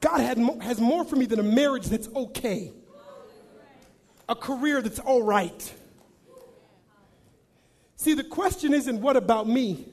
God 0.00 0.20
has 0.20 0.80
more 0.80 1.04
for 1.04 1.16
me 1.16 1.26
than 1.26 1.38
a 1.38 1.44
marriage 1.44 1.86
that's 1.86 2.08
okay, 2.08 2.72
a 4.28 4.34
career 4.34 4.82
that's 4.82 4.98
all 4.98 5.22
right. 5.22 5.74
See, 7.96 8.14
the 8.14 8.24
question 8.24 8.74
isn't 8.74 9.00
what 9.00 9.16
about 9.16 9.48
me? 9.48 9.86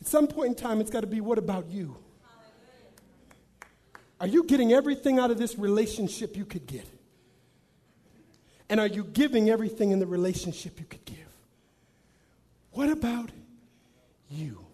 At 0.00 0.06
some 0.06 0.28
point 0.28 0.50
in 0.50 0.54
time, 0.54 0.80
it's 0.80 0.90
got 0.90 1.00
to 1.00 1.06
be 1.06 1.20
what 1.20 1.36
about 1.38 1.68
you? 1.68 1.96
Are 4.20 4.26
you 4.26 4.44
getting 4.44 4.72
everything 4.72 5.18
out 5.18 5.30
of 5.30 5.38
this 5.38 5.58
relationship 5.58 6.36
you 6.36 6.44
could 6.44 6.66
get? 6.66 6.86
And 8.68 8.80
are 8.80 8.86
you 8.86 9.04
giving 9.04 9.50
everything 9.50 9.90
in 9.90 9.98
the 9.98 10.06
relationship 10.06 10.80
you 10.80 10.86
could 10.86 11.04
give? 11.04 11.18
What 12.72 12.88
about 12.88 13.30
you? 14.30 14.64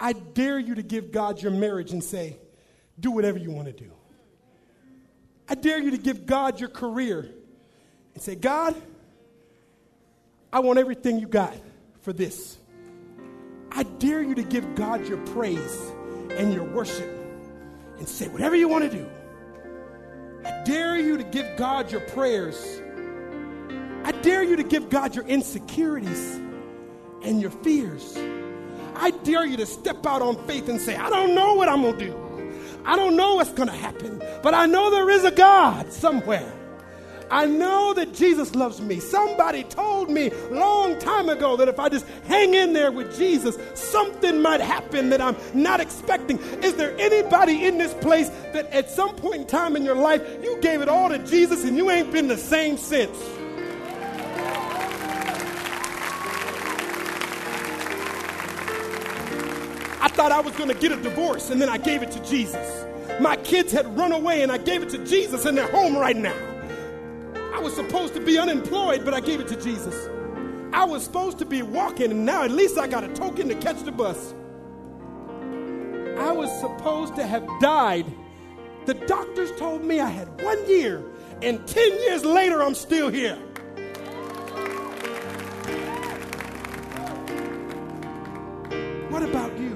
I 0.00 0.12
dare 0.12 0.58
you 0.58 0.74
to 0.74 0.82
give 0.82 1.12
God 1.12 1.40
your 1.40 1.52
marriage 1.52 1.92
and 1.92 2.02
say, 2.02 2.36
do 3.00 3.10
whatever 3.10 3.38
you 3.38 3.50
want 3.50 3.66
to 3.66 3.72
do. 3.72 3.90
I 5.48 5.54
dare 5.54 5.78
you 5.78 5.92
to 5.92 5.98
give 5.98 6.26
God 6.26 6.60
your 6.60 6.68
career 6.68 7.30
and 8.14 8.22
say, 8.22 8.34
God, 8.34 8.74
I 10.52 10.60
want 10.60 10.78
everything 10.78 11.18
you 11.18 11.26
got 11.26 11.56
for 12.02 12.12
this. 12.12 12.58
I 13.70 13.82
dare 13.82 14.22
you 14.22 14.34
to 14.34 14.42
give 14.42 14.74
God 14.74 15.06
your 15.08 15.18
praise 15.18 15.92
and 16.30 16.52
your 16.52 16.64
worship 16.64 17.17
and 17.98 18.08
say 18.08 18.28
whatever 18.28 18.56
you 18.56 18.68
want 18.68 18.90
to 18.90 18.96
do. 18.96 19.08
I 20.44 20.62
dare 20.64 20.98
you 20.98 21.16
to 21.18 21.24
give 21.24 21.56
God 21.56 21.90
your 21.90 22.00
prayers. 22.00 22.80
I 24.04 24.12
dare 24.12 24.42
you 24.42 24.56
to 24.56 24.62
give 24.62 24.88
God 24.88 25.14
your 25.14 25.26
insecurities 25.26 26.36
and 27.22 27.40
your 27.40 27.50
fears. 27.50 28.16
I 28.94 29.10
dare 29.22 29.44
you 29.44 29.56
to 29.58 29.66
step 29.66 30.06
out 30.06 30.22
on 30.22 30.36
faith 30.46 30.68
and 30.68 30.80
say, 30.80 30.96
I 30.96 31.10
don't 31.10 31.34
know 31.34 31.54
what 31.54 31.68
I'm 31.68 31.82
going 31.82 31.98
to 31.98 32.06
do. 32.06 32.28
I 32.84 32.96
don't 32.96 33.16
know 33.16 33.34
what's 33.34 33.52
going 33.52 33.68
to 33.68 33.74
happen, 33.74 34.22
but 34.42 34.54
I 34.54 34.66
know 34.66 34.90
there 34.90 35.10
is 35.10 35.24
a 35.24 35.30
God 35.30 35.92
somewhere. 35.92 36.52
I 37.30 37.46
know 37.46 37.92
that 37.94 38.14
Jesus 38.14 38.54
loves 38.54 38.80
me. 38.80 39.00
Somebody 39.00 39.64
told 39.64 40.08
me 40.10 40.30
long 40.50 40.98
time 40.98 41.28
ago 41.28 41.56
that 41.56 41.68
if 41.68 41.78
I 41.78 41.88
just 41.88 42.06
hang 42.24 42.54
in 42.54 42.72
there 42.72 42.90
with 42.90 43.16
Jesus, 43.16 43.58
something 43.74 44.40
might 44.40 44.60
happen 44.60 45.10
that 45.10 45.20
I'm 45.20 45.36
not 45.52 45.80
expecting. 45.80 46.38
Is 46.62 46.74
there 46.74 46.96
anybody 46.98 47.66
in 47.66 47.76
this 47.78 47.92
place 47.94 48.30
that 48.52 48.66
at 48.72 48.90
some 48.90 49.14
point 49.16 49.42
in 49.42 49.46
time 49.46 49.76
in 49.76 49.84
your 49.84 49.96
life 49.96 50.22
you 50.42 50.58
gave 50.60 50.80
it 50.80 50.88
all 50.88 51.08
to 51.10 51.18
Jesus 51.18 51.64
and 51.64 51.76
you 51.76 51.90
ain't 51.90 52.10
been 52.12 52.28
the 52.28 52.38
same 52.38 52.78
since? 52.78 53.18
I 60.00 60.08
thought 60.08 60.32
I 60.32 60.40
was 60.40 60.54
going 60.54 60.68
to 60.68 60.74
get 60.74 60.92
a 60.92 60.96
divorce 60.96 61.50
and 61.50 61.60
then 61.60 61.68
I 61.68 61.76
gave 61.76 62.02
it 62.02 62.10
to 62.12 62.24
Jesus. 62.24 62.86
My 63.20 63.36
kids 63.36 63.72
had 63.72 63.98
run 63.98 64.12
away 64.12 64.42
and 64.42 64.50
I 64.50 64.58
gave 64.58 64.82
it 64.82 64.88
to 64.90 65.04
Jesus 65.04 65.44
and 65.44 65.58
they're 65.58 65.70
home 65.70 65.96
right 65.96 66.16
now. 66.16 66.47
I 67.58 67.60
was 67.60 67.74
supposed 67.74 68.14
to 68.14 68.20
be 68.20 68.38
unemployed, 68.38 69.04
but 69.04 69.14
I 69.14 69.18
gave 69.18 69.40
it 69.40 69.48
to 69.48 69.60
Jesus. 69.60 70.08
I 70.72 70.84
was 70.84 71.02
supposed 71.02 71.40
to 71.40 71.44
be 71.44 71.62
walking, 71.62 72.12
and 72.12 72.24
now 72.24 72.44
at 72.44 72.52
least 72.52 72.78
I 72.78 72.86
got 72.86 73.02
a 73.02 73.08
token 73.08 73.48
to 73.48 73.56
catch 73.56 73.82
the 73.82 73.90
bus. 73.90 74.32
I 76.20 76.30
was 76.30 76.56
supposed 76.60 77.16
to 77.16 77.26
have 77.26 77.44
died. 77.60 78.06
The 78.86 78.94
doctors 78.94 79.50
told 79.58 79.82
me 79.82 79.98
I 79.98 80.08
had 80.08 80.40
one 80.40 80.68
year, 80.68 81.02
and 81.42 81.66
10 81.66 81.92
years 82.02 82.24
later, 82.24 82.62
I'm 82.62 82.76
still 82.76 83.08
here. 83.08 83.34
What 89.10 89.24
about 89.24 89.58
you? 89.58 89.74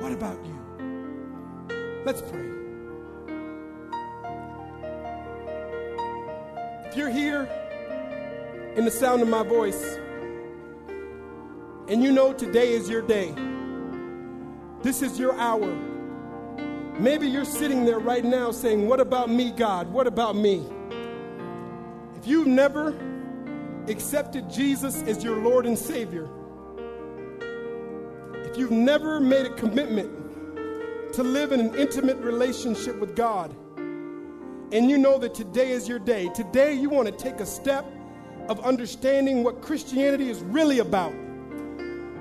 What 0.00 0.12
about 0.12 0.44
you? 0.44 2.02
Let's 2.04 2.20
pray. 2.20 2.47
If 6.88 6.96
you're 6.96 7.10
here 7.10 7.42
in 8.76 8.86
the 8.86 8.90
sound 8.90 9.20
of 9.20 9.28
my 9.28 9.42
voice, 9.42 9.98
and 11.86 12.02
you 12.02 12.10
know 12.10 12.32
today 12.32 12.72
is 12.72 12.88
your 12.88 13.02
day, 13.02 13.34
this 14.80 15.02
is 15.02 15.18
your 15.18 15.36
hour. 15.36 15.70
Maybe 16.98 17.28
you're 17.28 17.44
sitting 17.44 17.84
there 17.84 17.98
right 17.98 18.24
now 18.24 18.52
saying, 18.52 18.88
What 18.88 19.00
about 19.00 19.28
me, 19.28 19.50
God? 19.50 19.92
What 19.92 20.06
about 20.06 20.34
me? 20.34 20.66
If 22.16 22.26
you've 22.26 22.46
never 22.46 22.96
accepted 23.86 24.48
Jesus 24.48 25.02
as 25.02 25.22
your 25.22 25.36
Lord 25.36 25.66
and 25.66 25.78
Savior, 25.78 26.26
if 28.46 28.56
you've 28.56 28.70
never 28.70 29.20
made 29.20 29.44
a 29.44 29.54
commitment 29.56 31.12
to 31.12 31.22
live 31.22 31.52
in 31.52 31.60
an 31.60 31.74
intimate 31.74 32.16
relationship 32.16 32.98
with 32.98 33.14
God, 33.14 33.54
and 34.72 34.90
you 34.90 34.98
know 34.98 35.18
that 35.18 35.34
today 35.34 35.70
is 35.70 35.88
your 35.88 35.98
day, 35.98 36.28
today 36.34 36.74
you 36.74 36.90
want 36.90 37.06
to 37.06 37.12
take 37.12 37.40
a 37.40 37.46
step 37.46 37.86
of 38.48 38.60
understanding 38.64 39.42
what 39.42 39.62
Christianity 39.62 40.28
is 40.28 40.40
really 40.40 40.78
about. 40.78 41.12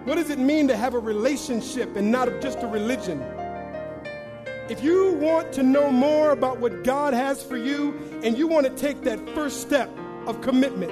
What 0.05 0.15
does 0.15 0.29
it 0.29 0.39
mean 0.39 0.67
to 0.69 0.77
have 0.77 0.93
a 0.93 0.99
relationship 0.99 1.95
and 1.97 2.11
not 2.11 2.29
just 2.41 2.59
a 2.63 2.67
religion? 2.67 3.21
If 4.69 4.81
you 4.83 5.13
want 5.13 5.51
to 5.53 5.63
know 5.63 5.91
more 5.91 6.31
about 6.31 6.59
what 6.59 6.83
God 6.83 7.13
has 7.13 7.43
for 7.43 7.57
you 7.57 7.93
and 8.23 8.37
you 8.37 8.47
want 8.47 8.65
to 8.65 8.73
take 8.73 9.01
that 9.03 9.29
first 9.29 9.61
step 9.61 9.89
of 10.25 10.41
commitment, 10.41 10.91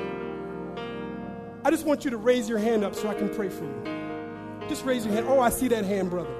I 1.64 1.72
just 1.72 1.86
want 1.86 2.03
you 2.03 2.12
to 2.12 2.18
raise 2.18 2.49
your 2.49 2.58
hand 2.58 2.84
up 2.84 2.95
so 2.95 3.08
I 3.08 3.14
can 3.14 3.34
pray 3.34 3.49
for 3.49 3.64
you. 3.64 4.68
Just 4.68 4.86
raise 4.86 5.06
your 5.06 5.14
hand. 5.14 5.28
Oh, 5.28 5.39
I 5.39 5.49
see 5.49 5.68
that 5.70 5.86
hand, 5.86 6.10
brother. 6.10 6.34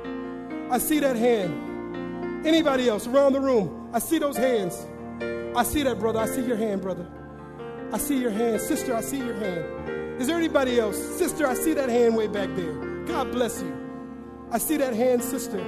I 0.70 0.78
see 0.78 1.00
that 1.00 1.16
hand. 1.16 2.46
Anybody 2.46 2.90
else 2.90 3.08
around 3.08 3.34
the 3.34 3.42
room? 3.42 3.90
I 3.94 4.00
see 4.00 4.20
those 4.20 4.38
hands. 4.38 4.86
I 5.56 5.64
see 5.64 5.84
that, 5.84 6.00
brother. 6.00 6.20
I 6.20 6.26
see 6.26 6.46
your 6.46 6.58
hand, 6.58 6.82
brother. 6.82 7.08
I 7.94 7.98
see 7.98 8.20
your 8.20 8.32
hand. 8.32 8.60
Sister, 8.60 8.94
I 8.94 9.02
see 9.02 9.18
your 9.18 9.36
hand. 9.36 10.22
Is 10.22 10.28
there 10.28 10.38
anybody 10.38 10.80
else? 10.80 10.98
Sister, 10.98 11.48
I 11.48 11.54
see 11.54 11.74
that 11.74 11.88
hand 11.88 12.16
way 12.16 12.28
back 12.28 12.50
there. 12.56 12.74
God 13.06 13.32
bless 13.32 13.62
you. 13.62 13.74
I 14.52 14.58
see 14.58 14.76
that 14.78 14.94
hand, 14.94 15.24
sister. 15.24 15.66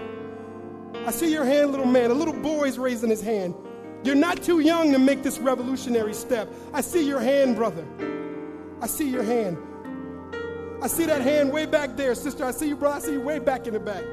I 1.05 1.11
see 1.11 1.31
your 1.31 1.45
hand, 1.45 1.71
little 1.71 1.85
man. 1.85 2.11
A 2.11 2.13
little 2.13 2.33
boy's 2.33 2.77
raising 2.77 3.09
his 3.09 3.21
hand. 3.21 3.55
You're 4.03 4.15
not 4.15 4.43
too 4.43 4.59
young 4.59 4.91
to 4.91 4.99
make 4.99 5.23
this 5.23 5.39
revolutionary 5.39 6.13
step. 6.13 6.49
I 6.73 6.81
see 6.81 7.07
your 7.07 7.21
hand, 7.21 7.55
brother. 7.55 7.85
I 8.81 8.87
see 8.87 9.09
your 9.09 9.23
hand. 9.23 9.57
I 10.81 10.87
see 10.87 11.05
that 11.05 11.21
hand 11.21 11.51
way 11.51 11.65
back 11.65 11.95
there, 11.95 12.13
sister. 12.13 12.43
I 12.43 12.51
see 12.51 12.67
you, 12.67 12.75
brother. 12.75 12.97
I 12.97 12.99
see 12.99 13.13
you 13.13 13.21
way 13.21 13.39
back 13.39 13.67
in 13.67 13.73
the 13.73 13.79
back. 13.79 14.03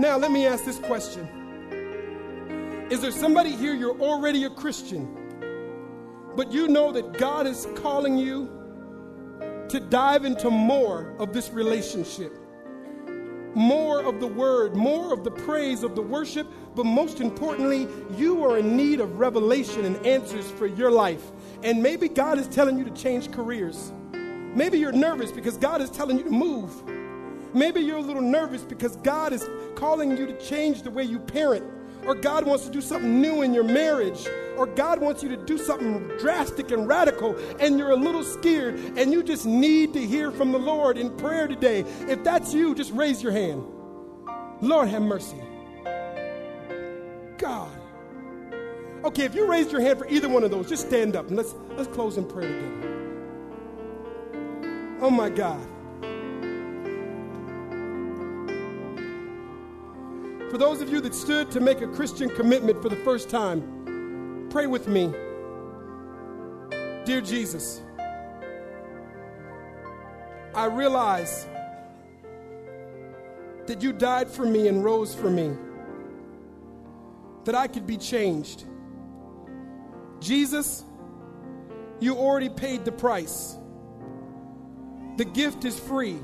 Now, 0.00 0.16
let 0.16 0.30
me 0.32 0.46
ask 0.46 0.64
this 0.64 0.78
question 0.78 1.43
Is 2.90 3.00
there 3.00 3.10
somebody 3.10 3.50
here, 3.50 3.74
you're 3.74 3.98
already 4.00 4.44
a 4.44 4.50
Christian, 4.50 5.08
but 6.36 6.52
you 6.52 6.68
know 6.68 6.92
that 6.92 7.14
God 7.18 7.46
is 7.46 7.66
calling 7.76 8.18
you 8.18 8.50
to 9.68 9.80
dive 9.80 10.24
into 10.24 10.50
more 10.50 11.14
of 11.18 11.32
this 11.32 11.50
relationship? 11.50 12.38
more 13.54 14.02
of 14.02 14.20
the 14.20 14.26
word, 14.26 14.74
more 14.74 15.12
of 15.12 15.24
the 15.24 15.30
praise 15.30 15.82
of 15.82 15.94
the 15.94 16.02
worship, 16.02 16.46
but 16.74 16.84
most 16.84 17.20
importantly, 17.20 17.88
you 18.16 18.44
are 18.44 18.58
in 18.58 18.76
need 18.76 19.00
of 19.00 19.18
revelation 19.18 19.84
and 19.84 20.04
answers 20.04 20.50
for 20.50 20.66
your 20.66 20.90
life. 20.90 21.30
And 21.62 21.82
maybe 21.82 22.08
God 22.08 22.38
is 22.38 22.48
telling 22.48 22.78
you 22.78 22.84
to 22.84 22.90
change 22.90 23.30
careers. 23.30 23.92
Maybe 24.12 24.78
you're 24.78 24.92
nervous 24.92 25.30
because 25.32 25.56
God 25.56 25.80
is 25.80 25.90
telling 25.90 26.18
you 26.18 26.24
to 26.24 26.30
move. 26.30 26.82
Maybe 27.54 27.80
you're 27.80 27.98
a 27.98 28.02
little 28.02 28.22
nervous 28.22 28.62
because 28.62 28.96
God 28.96 29.32
is 29.32 29.48
calling 29.76 30.16
you 30.16 30.26
to 30.26 30.38
change 30.40 30.82
the 30.82 30.90
way 30.90 31.04
you 31.04 31.20
parent 31.20 31.64
or 32.06 32.14
God 32.14 32.46
wants 32.46 32.64
to 32.64 32.70
do 32.70 32.80
something 32.80 33.20
new 33.20 33.42
in 33.42 33.54
your 33.54 33.64
marriage, 33.64 34.26
or 34.56 34.66
God 34.66 35.00
wants 35.00 35.22
you 35.22 35.28
to 35.30 35.36
do 35.36 35.58
something 35.58 36.08
drastic 36.18 36.70
and 36.70 36.86
radical, 36.86 37.36
and 37.58 37.78
you're 37.78 37.90
a 37.90 37.96
little 37.96 38.22
scared, 38.22 38.76
and 38.96 39.12
you 39.12 39.22
just 39.22 39.46
need 39.46 39.92
to 39.94 40.04
hear 40.04 40.30
from 40.30 40.52
the 40.52 40.58
Lord 40.58 40.96
in 40.96 41.10
prayer 41.16 41.46
today. 41.48 41.80
If 42.08 42.22
that's 42.24 42.54
you, 42.54 42.74
just 42.74 42.92
raise 42.92 43.22
your 43.22 43.32
hand. 43.32 43.64
Lord, 44.60 44.88
have 44.88 45.02
mercy. 45.02 45.36
God. 47.38 47.70
Okay, 49.04 49.24
if 49.24 49.34
you 49.34 49.46
raised 49.46 49.70
your 49.70 49.82
hand 49.82 49.98
for 49.98 50.08
either 50.08 50.28
one 50.28 50.44
of 50.44 50.50
those, 50.50 50.68
just 50.68 50.86
stand 50.86 51.14
up 51.14 51.28
and 51.28 51.36
let's 51.36 51.54
let's 51.76 51.88
close 51.88 52.16
in 52.16 52.24
prayer 52.24 52.48
together. 52.48 52.90
Oh 55.00 55.10
my 55.10 55.28
God. 55.28 55.60
For 60.54 60.58
those 60.58 60.80
of 60.80 60.88
you 60.88 61.00
that 61.00 61.16
stood 61.16 61.50
to 61.50 61.58
make 61.58 61.80
a 61.80 61.88
Christian 61.88 62.28
commitment 62.28 62.80
for 62.80 62.88
the 62.88 62.94
first 62.94 63.28
time, 63.28 64.46
pray 64.50 64.68
with 64.68 64.86
me. 64.86 65.12
Dear 67.04 67.20
Jesus, 67.20 67.82
I 70.54 70.66
realize 70.66 71.48
that 73.66 73.82
you 73.82 73.92
died 73.92 74.30
for 74.30 74.46
me 74.46 74.68
and 74.68 74.84
rose 74.84 75.12
for 75.12 75.28
me, 75.28 75.56
that 77.46 77.56
I 77.56 77.66
could 77.66 77.84
be 77.84 77.96
changed. 77.96 78.64
Jesus, 80.20 80.84
you 81.98 82.14
already 82.14 82.48
paid 82.48 82.84
the 82.84 82.92
price. 82.92 83.56
The 85.16 85.24
gift 85.24 85.64
is 85.64 85.76
free. 85.80 86.20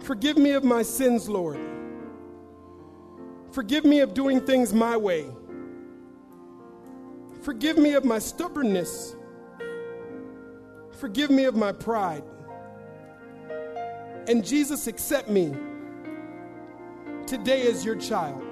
Forgive 0.00 0.36
me 0.36 0.50
of 0.50 0.64
my 0.64 0.82
sins, 0.82 1.28
Lord. 1.28 1.60
Forgive 3.52 3.84
me 3.84 4.00
of 4.00 4.14
doing 4.14 4.40
things 4.40 4.72
my 4.72 4.96
way. 4.96 5.26
Forgive 7.42 7.76
me 7.76 7.92
of 7.94 8.04
my 8.04 8.18
stubbornness. 8.18 9.14
Forgive 10.98 11.30
me 11.30 11.44
of 11.44 11.54
my 11.54 11.72
pride. 11.72 12.24
And 14.26 14.44
Jesus, 14.44 14.86
accept 14.86 15.28
me 15.28 15.54
today 17.26 17.66
as 17.66 17.84
your 17.84 17.96
child. 17.96 18.42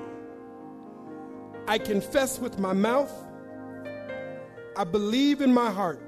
I 1.67 1.79
confess 1.79 2.39
with 2.39 2.59
my 2.59 2.73
mouth, 2.73 3.13
I 4.77 4.85
believe 4.85 5.41
in 5.41 5.55
my 5.55 5.71
heart 5.71 6.03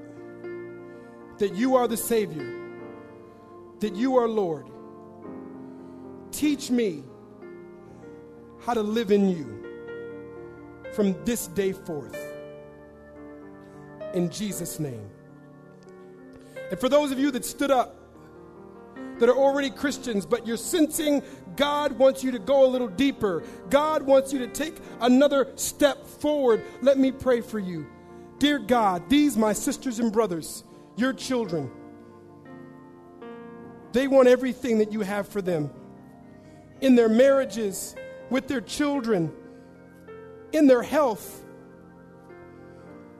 that 1.37 1.55
you 1.55 1.75
are 1.77 1.87
the 1.87 1.97
Savior, 1.97 2.61
that 3.79 3.95
you 3.95 4.17
are 4.17 4.27
Lord. 4.27 4.69
Teach 6.31 6.69
me 6.69 7.03
how 8.65 8.73
to 8.73 8.81
live 8.81 9.11
in 9.11 9.29
you 9.29 9.63
from 10.93 11.15
this 11.25 11.47
day 11.47 11.73
forth. 11.73 12.17
In 14.13 14.29
Jesus' 14.29 14.79
name. 14.79 15.09
And 16.69 16.79
for 16.79 16.89
those 16.89 17.11
of 17.11 17.19
you 17.19 17.31
that 17.31 17.45
stood 17.45 17.71
up, 17.71 17.97
that 19.19 19.29
are 19.29 19.37
already 19.37 19.69
Christians, 19.69 20.25
but 20.25 20.47
you're 20.47 20.57
sensing 20.57 21.21
God 21.55 21.93
wants 21.93 22.23
you 22.23 22.31
to 22.31 22.39
go 22.39 22.65
a 22.65 22.67
little 22.67 22.87
deeper. 22.87 23.43
God 23.69 24.03
wants 24.03 24.33
you 24.33 24.39
to 24.39 24.47
take 24.47 24.75
another 25.01 25.51
step 25.55 26.05
forward. 26.05 26.63
Let 26.81 26.97
me 26.97 27.11
pray 27.11 27.41
for 27.41 27.59
you. 27.59 27.85
Dear 28.39 28.59
God, 28.59 29.09
these, 29.09 29.37
my 29.37 29.53
sisters 29.53 29.99
and 29.99 30.11
brothers, 30.11 30.63
your 30.95 31.13
children, 31.13 31.71
they 33.91 34.07
want 34.07 34.27
everything 34.27 34.79
that 34.79 34.91
you 34.91 35.01
have 35.01 35.27
for 35.27 35.41
them 35.41 35.69
in 36.81 36.95
their 36.95 37.09
marriages, 37.09 37.95
with 38.29 38.47
their 38.47 38.61
children, 38.61 39.31
in 40.51 40.67
their 40.67 40.83
health, 40.83 41.43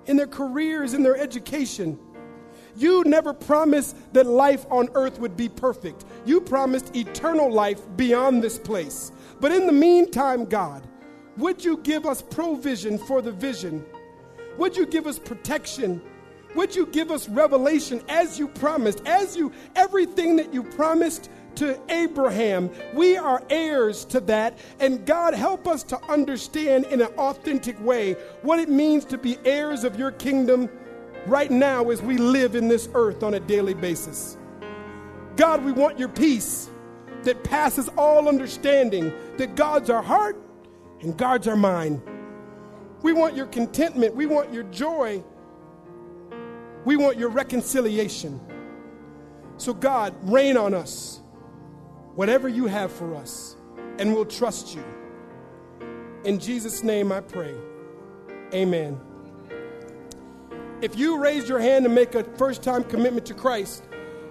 in 0.06 0.18
their 0.18 0.28
careers, 0.28 0.94
in 0.94 1.04
their 1.04 1.18
education. 1.18 1.98
You 2.76 3.04
never 3.06 3.34
promised 3.34 3.96
that 4.14 4.26
life 4.26 4.66
on 4.70 4.90
earth 4.96 5.20
would 5.20 5.38
be 5.38 5.48
perfect. 5.48 6.06
You 6.26 6.42
promised 6.42 6.96
eternal 6.96 7.52
life 7.52 7.82
beyond 7.96 8.44
this 8.44 8.58
place. 8.58 9.12
But 9.40 9.52
in 9.52 9.68
the 9.68 9.74
meantime, 9.74 10.46
God, 10.46 10.88
would 11.38 11.64
you 11.64 11.78
give 11.78 12.06
us 12.06 12.22
provision 12.22 12.98
for 12.98 13.22
the 13.22 13.32
vision? 13.32 13.86
Would 14.58 14.76
you 14.76 14.86
give 14.86 15.08
us 15.08 15.20
protection? 15.20 16.02
Would 16.56 16.76
you 16.76 16.86
give 16.88 17.12
us 17.12 17.28
revelation 17.28 18.02
as 18.10 18.38
you 18.38 18.48
promised? 18.48 19.02
As 19.06 19.36
you, 19.36 19.52
everything 19.76 20.36
that 20.36 20.54
you 20.54 20.64
promised 20.64 21.30
to 21.58 21.80
Abraham. 21.90 22.70
We 22.94 23.18
are 23.18 23.44
heirs 23.50 24.06
to 24.06 24.20
that. 24.22 24.58
And 24.80 25.06
God, 25.06 25.34
help 25.34 25.68
us 25.68 25.84
to 25.84 26.04
understand 26.12 26.86
in 26.86 27.02
an 27.02 27.08
authentic 27.18 27.80
way 27.84 28.14
what 28.42 28.60
it 28.60 28.70
means 28.70 29.06
to 29.06 29.18
be 29.18 29.38
heirs 29.46 29.84
of 29.84 29.98
your 29.98 30.12
kingdom 30.12 30.70
right 31.26 31.52
now 31.52 31.90
as 31.90 32.02
we 32.02 32.18
live 32.18 32.56
in 32.56 32.68
this 32.68 32.90
earth 32.94 33.24
on 33.24 33.36
a 33.36 33.40
daily 33.40 33.74
basis. 33.74 34.38
God, 35.36 35.64
we 35.64 35.72
want 35.72 35.98
your 35.98 36.10
peace 36.10 36.70
that 37.24 37.44
passes 37.44 37.90
all 37.98 38.28
understanding, 38.28 39.14
that 39.38 39.56
guards 39.56 39.90
our 39.90 40.04
heart 40.04 40.38
and 41.02 41.18
guards 41.18 41.48
our 41.48 41.56
mind. 41.56 42.02
We 43.02 43.14
want 43.14 43.36
your 43.36 43.48
contentment. 43.48 44.16
We 44.16 44.26
want 44.26 44.54
your 44.54 44.64
joy. 44.64 45.24
We 46.86 46.98
want 46.98 47.18
your 47.18 47.30
reconciliation. 47.30 48.40
So, 49.58 49.74
God, 49.74 50.16
reign 50.24 50.58
on 50.58 50.74
us 50.74 51.22
whatever 52.16 52.48
you 52.48 52.68
have 52.68 52.92
for 52.92 53.16
us. 53.16 53.56
and 54.00 54.14
we'll 54.14 54.26
trust 54.26 54.76
you. 54.76 54.84
In 56.24 56.40
Jesus' 56.40 56.84
name 56.84 57.12
I 57.12 57.22
pray. 57.22 57.54
Amen. 58.54 59.00
If 60.82 60.98
you 60.98 61.20
raised 61.20 61.48
your 61.48 61.60
hand 61.60 61.84
to 61.86 61.90
make 61.90 62.16
a 62.16 62.24
first 62.24 62.64
time 62.64 62.84
commitment 62.84 63.26
to 63.28 63.34
Christ, 63.34 63.84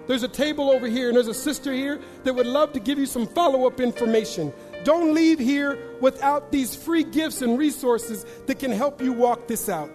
there's 0.05 0.23
a 0.23 0.27
table 0.27 0.69
over 0.69 0.85
here 0.87 1.07
and 1.07 1.15
there's 1.15 1.29
a 1.29 1.33
sister 1.33 1.71
here 1.71 2.01
that 2.25 2.33
would 2.33 2.45
love 2.45 2.73
to 2.73 2.79
give 2.79 2.99
you 2.99 3.05
some 3.05 3.25
follow 3.25 3.65
up 3.65 3.79
information. 3.79 4.53
Don't 4.83 5.13
leave 5.13 5.39
here 5.39 5.79
without 6.01 6.51
these 6.51 6.75
free 6.75 7.03
gifts 7.03 7.41
and 7.41 7.57
resources 7.57 8.25
that 8.47 8.59
can 8.59 8.71
help 8.71 9.01
you 9.01 9.13
walk 9.13 9.47
this 9.47 9.69
out. 9.69 9.89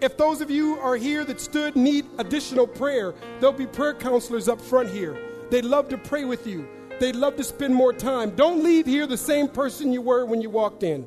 If 0.00 0.16
those 0.16 0.40
of 0.40 0.50
you 0.50 0.78
are 0.78 0.96
here 0.96 1.24
that 1.24 1.40
stood 1.40 1.76
need 1.76 2.06
additional 2.18 2.66
prayer, 2.66 3.14
there'll 3.40 3.52
be 3.52 3.66
prayer 3.66 3.94
counselors 3.94 4.48
up 4.48 4.60
front 4.60 4.88
here. 4.88 5.23
They'd 5.50 5.64
love 5.64 5.88
to 5.90 5.98
pray 5.98 6.24
with 6.24 6.46
you. 6.46 6.66
They'd 7.00 7.16
love 7.16 7.36
to 7.36 7.44
spend 7.44 7.74
more 7.74 7.92
time. 7.92 8.30
Don't 8.30 8.62
leave 8.62 8.86
here 8.86 9.06
the 9.06 9.16
same 9.16 9.48
person 9.48 9.92
you 9.92 10.00
were 10.00 10.24
when 10.24 10.40
you 10.40 10.50
walked 10.50 10.82
in. 10.82 11.06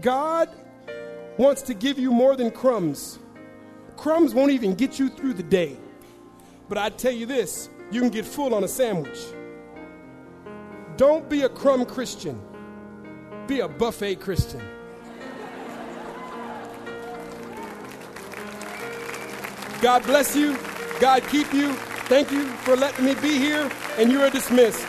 God 0.00 0.48
wants 1.38 1.62
to 1.62 1.74
give 1.74 1.98
you 1.98 2.10
more 2.10 2.36
than 2.36 2.50
crumbs. 2.50 3.18
Crumbs 3.96 4.34
won't 4.34 4.50
even 4.50 4.74
get 4.74 4.98
you 4.98 5.08
through 5.08 5.34
the 5.34 5.42
day. 5.42 5.76
But 6.68 6.78
I 6.78 6.90
tell 6.90 7.12
you 7.12 7.26
this 7.26 7.68
you 7.90 8.00
can 8.00 8.10
get 8.10 8.24
full 8.24 8.54
on 8.54 8.64
a 8.64 8.68
sandwich. 8.68 9.18
Don't 10.96 11.28
be 11.28 11.42
a 11.42 11.48
crumb 11.48 11.84
Christian, 11.86 12.40
be 13.46 13.60
a 13.60 13.68
buffet 13.68 14.16
Christian. 14.16 14.62
God 19.80 20.02
bless 20.02 20.36
you. 20.36 20.58
God 21.00 21.26
keep 21.28 21.50
you. 21.54 21.74
Thank 22.10 22.32
you 22.32 22.48
for 22.66 22.74
letting 22.74 23.04
me 23.04 23.14
be 23.14 23.38
here, 23.38 23.70
and 23.96 24.10
you 24.10 24.20
are 24.20 24.30
dismissed. 24.30 24.84